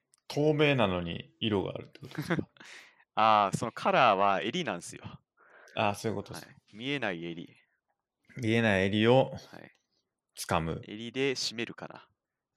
[0.28, 2.48] 透明なのに色があるってことですか？
[3.14, 5.02] ああ、そのカラーは襟なんですよ。
[5.76, 6.48] ああ、そういうことはです。
[6.70, 7.56] い、見えない襟。
[8.36, 9.76] 見えない襟をはい、
[10.36, 10.82] 掴む。
[10.82, 12.08] 襟で締めるかな。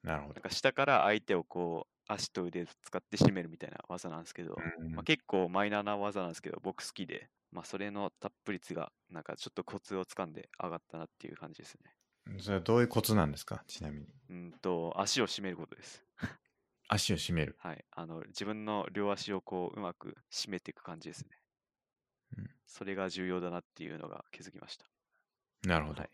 [0.04, 0.36] なるほど。
[0.36, 11.96] なんか下から相手をこう足と腕使って締めるみたいな技なんですけど、うんまあ、結構マイナーな技なんですけど、僕好きで、まあ、それのタップ率がなんかちょっとコツをつかんで上がったなっていう感じですね。
[12.40, 13.64] それはどういうコツなんですか？
[13.68, 14.08] ちなみに。
[14.30, 16.04] うんと、足を締めることです。
[16.88, 17.56] 足を締める。
[17.60, 17.86] はい。
[17.92, 21.42] あの、自分の両足をこううまく締めていく感じですね。
[22.38, 24.86] うんそれが重要だなっていうのが気づきました。
[25.64, 26.02] なるほど。
[26.02, 26.12] はい。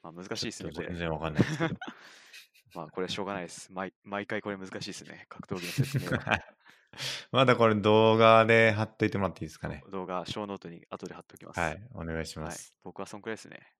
[0.00, 1.74] まあ難しいですね、全然わかんないですけど。
[2.72, 3.72] まあこれはしょうがないです。
[3.72, 5.26] 毎毎回これ難しいですね。
[5.28, 6.44] 格闘技の説明は。
[7.32, 9.82] まだこれ動画で貼っといてもらっていいですかね？
[9.90, 11.58] 動画、小ノートに後で貼っておきます。
[11.58, 12.72] はい、お願いしまはいす。。
[12.84, 13.74] 僕はそんくらいですね。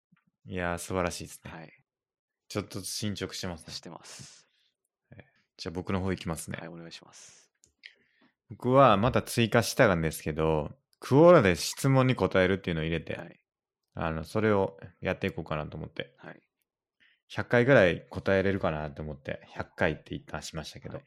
[0.46, 1.50] い、やー、素晴らしいですね。
[1.50, 1.72] はい。
[2.48, 3.80] ちょっと進捗してますねし。
[3.80, 4.46] てます。
[5.56, 6.58] じゃあ僕の方行きますね。
[6.58, 7.50] はい、お願いします。
[8.48, 13.40] 僕はまた追加したんですけど、クオーラで質問に答えるっていうのを入れて、はい。
[13.94, 16.40] あの、それをやっていこうかなと思って、はい。
[17.30, 21.04] 100回ぐらい答えれるかなと思って、100回って一旦しましたけど、はい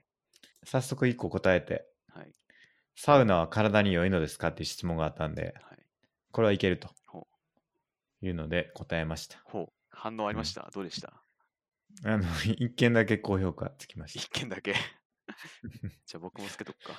[0.65, 2.31] 早速1個答えて、はい。
[2.95, 5.53] サウナは体に良いのですかっていう質問があったんで、はい。
[6.31, 6.93] これはいけるとほ
[8.25, 9.39] いうので答えました。
[9.45, 9.73] ほう。
[9.89, 11.13] 反応ありました、どうでした？
[12.05, 12.23] あの、
[12.57, 14.73] 一件だけ高評価つきまし一件だけ。
[16.05, 16.93] じゃあ僕もつけとくか。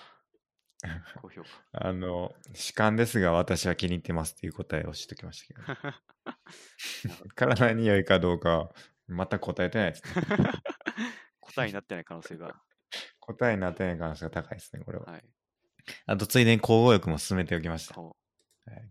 [0.81, 1.21] た。
[1.21, 1.49] 高評価。
[1.73, 8.75] あの、主観ですが私は気に入ってますっていう答えをしときましたけど、体に良いかどうかは
[9.07, 10.23] また答えてないですね。
[11.41, 12.63] 答えになってない可能性が。
[13.21, 15.07] 答えになってない可能性が高いですね、これは。
[15.07, 15.25] はい。
[16.07, 17.95] あと、ついでに交互欲も進めておきました。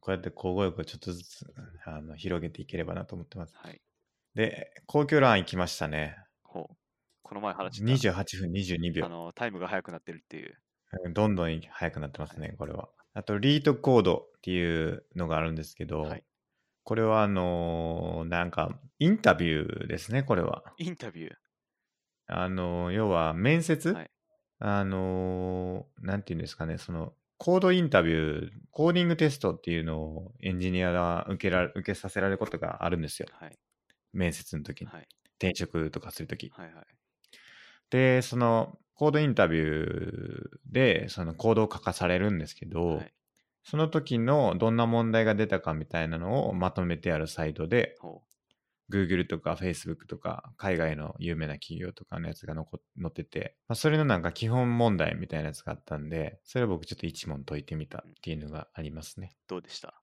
[0.02, 1.54] こうやって交互欲をちょっとずつ
[1.86, 3.54] あの広げていければなと思ってます。
[3.64, 3.68] う。
[3.68, 3.82] はい。
[4.36, 6.18] で、皇居ラン行きましたね。
[6.44, 6.76] ほう。
[7.24, 8.12] この前話した。
[8.12, 9.10] 28分22秒あ。
[9.10, 10.58] の、タイムが速くなってるっていう。
[11.06, 12.88] うんどんどん速くなってますね、これは。
[13.16, 16.24] あと、リートコードっていうのがあるんですけど、はい
[16.86, 20.64] これはあのーなんか、インタビューですね、これは。
[20.78, 21.34] インタビュー。
[22.28, 24.12] あのー要は面接、はい
[24.60, 33.27] あのーなんていうんですかね、その、コードインタビュー、コーディングテストっていうのをエンジニアが受けられ受けさせられることがあるんですよ。
[33.31, 33.57] はい。
[34.14, 34.88] 面接の時に。
[34.88, 35.07] はい。
[35.39, 36.51] 転職とかする時。
[36.55, 36.73] はい。
[36.73, 36.85] はい。
[37.89, 43.14] で、その、コードインタビューで、そのコードを書かされるんですけど、はい。
[43.64, 48.22] その時のどんな問題が出たかみたいなのをまとめてあるサイトで、ほ
[48.91, 59.31] Google とか Facebook とか海外の有名な企業とかのやつが残載ってて、まあ、それのなんか基本問題みたいなやつがあったんで、それを僕ちょっと一問解いてみたっていうのがありますね。
[59.47, 59.49] う。
[59.49, 59.93] どうでした？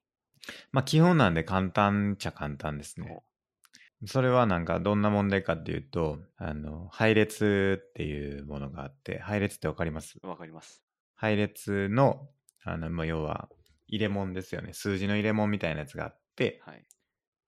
[0.73, 3.09] まあ基本なんで簡単っちゃ簡単ですね。
[3.09, 3.23] ほ
[4.07, 10.19] それはなんかどんな問題かっていうと、あの、配列っていうものがあって、配列ってわかります？
[10.23, 10.27] う。
[10.27, 10.83] わかります。
[11.17, 12.31] 配列の、
[12.65, 13.51] あの、まあ、要は
[13.89, 14.73] 入れ物ですよね。
[14.73, 16.87] 数字の入れ物みたいなやつがあって、はい。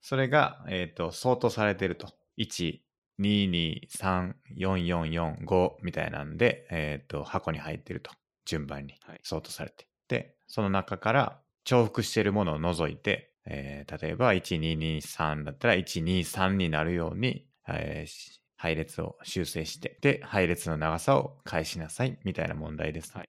[0.03, 2.09] それが、えっ、と、相当されてると。
[2.37, 2.83] 1、
[3.19, 8.11] 2、2、3、4、4、4、5みたいなんで、えっ、と、箱に入ってると。
[8.45, 9.87] 順番にはい相当されて。
[10.09, 23.29] で、その中から重複しているものを除いて、えー例えば、1、2、2、3だったら、1、2、3になるように、えーし配列を修正して、で、配列の長さを返しなさい、みたいな問題です、ねはい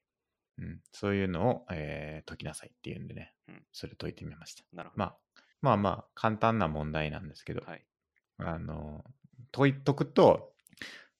[0.59, 0.81] うん。
[0.91, 4.63] そういうのを、えー解きなさいっていうんでね、うんそれ解いてみました。
[4.73, 4.99] なるほど。
[4.99, 5.17] まあ、
[5.63, 7.85] まあまあ、簡単な問題なんですけど、はい。
[8.37, 9.05] あの、
[9.53, 10.51] 解いとくと、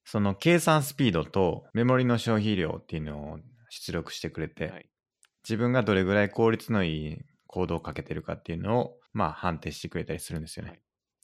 [0.03, 3.39] その計算スピードとメモリの消費量っていうのを
[3.69, 4.89] 出力してくれて、はい。
[5.45, 7.17] 自分がどれぐらい効率のいい
[7.47, 10.81] コードをかけてるかっていうのを、まあ判定してくれたりするんですよね。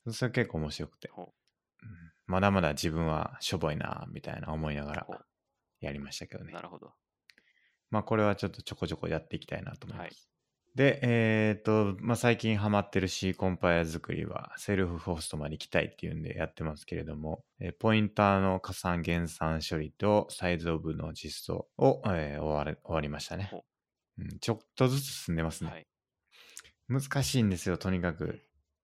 [0.10, 1.90] それ結構面白くて、ほうん
[2.26, 5.08] まだまだ自分はしょぼいな、みたいな思いながら
[5.82, 6.54] やりましたけどね。
[6.54, 6.94] なるほど。
[7.90, 10.29] まあこれはちょっとちょこちょこやっていきたいなと思います。
[10.76, 23.66] はいで、えっ、と、まあ最近ハマってる C コンパイラ作りはセルフホストまで行きたいっていうんでやってますけれども、えーポインターの加算減算処理とサイズオブの実装を、えー終われ終わりましたねほ、
[24.18, 24.40] うん。
[24.40, 25.72] ちょっとずつ進んでますね。
[25.72, 25.88] はい。
[26.90, 28.42] 難しいんですよ、とにかく。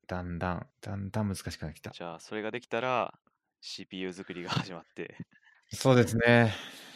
[0.07, 1.91] だんだん、だんだん難しくなってきた。
[1.91, 3.19] じゃあ、それができたら、
[3.61, 5.25] CPU 作りが始まって、
[5.71, 6.53] そうですね。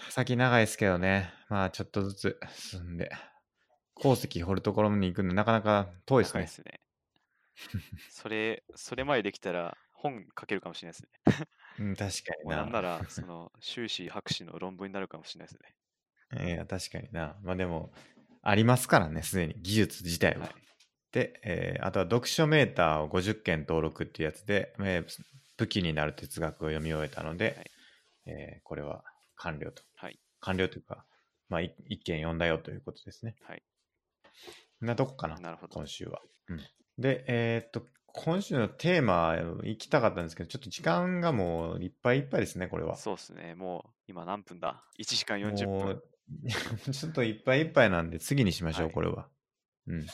[0.10, 1.32] 先長いですけどね。
[1.49, 3.11] まあちょっとずつ進んで。
[4.01, 6.47] 鉱石掘るところに行くのなかなか遠いですね。
[6.47, 6.81] すね。
[8.09, 11.47] それ、それまでできたら本書けるかもしれないですね。
[11.80, 12.57] うん、確かにな。
[12.57, 15.76] なんなら、その、修士博士の論文になるかもしれないですね。
[16.47, 17.38] いや、確かにな。
[17.43, 17.91] まあでも、
[18.41, 19.55] ありますからね、すでに。
[19.61, 20.41] 技術自体は。
[20.41, 20.55] はい。
[21.11, 25.23] で、えーあとは読書メーターを50件登録っていうやつで、えー
[25.57, 27.71] 武器になる哲学を読み終えたので、はい
[28.31, 29.03] えーこれは
[29.35, 29.84] 完了と。
[29.95, 30.19] はい。
[30.39, 31.05] 完了というか、
[31.49, 33.35] まあ、い一件読んだよということですね。
[33.41, 33.63] はい。
[34.82, 35.88] なとこかな、なるほど今。
[35.88, 36.22] 週は。
[36.48, 36.60] うん、
[36.98, 42.95] で、えーっと、今週のテーマ、行きたかったんですけど、ちょっと時間がもういっぱいいっぱいですね、これは。
[42.95, 43.56] そうですね。
[43.56, 46.02] もう、今何分だ ?1 時間40分。
[46.91, 49.30] ちょっといっぱいいっぱいなんで、次にしましょう、はいこれは。
[49.88, 50.06] うん。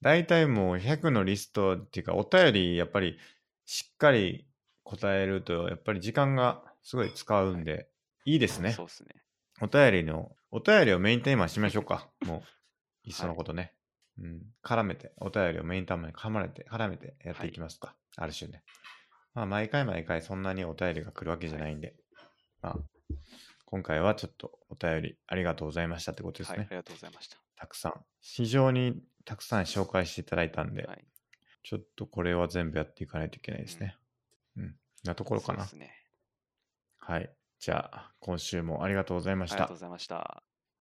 [0.00, 3.18] 大体もう100のリストっていうか、お便り、やっぱり
[3.64, 4.46] しっかり
[4.82, 7.88] 答えると、やっぱり時間がすごい使うんで、
[8.24, 8.86] いいですねそう。
[8.86, 9.14] ですね。
[9.60, 12.08] お便りの、お便りをメインテーマにしましょうか。
[12.24, 12.42] もう、
[13.04, 13.72] いっそのことね。
[14.18, 14.42] うん。
[14.62, 17.94] 絡めて、お便りをメインテーマに絡めて、絡めてやっていきますか。
[18.16, 18.62] ある種ね。
[19.34, 21.94] まあ、毎回毎回そんなにお便りが来るわけじゃないんで、
[22.62, 22.76] まあ、
[23.66, 26.66] 今回はちょっとお便りありがとうございましたってことですはい、ね。
[26.70, 27.36] ありがとうございました。
[27.56, 27.94] たくさん。
[28.20, 31.04] 非常にたくさん紹介していただいたんで、はい。
[31.64, 33.96] ちょっとこれは全部やっていかないといけないですね。
[34.56, 34.76] うん。
[35.02, 35.86] なところかなそうで。
[35.86, 35.94] すね。
[36.98, 37.30] はい。
[37.58, 39.80] じゃあ、今週もありがとうございましたありがとうご。
[39.80, 40.42] ざいました。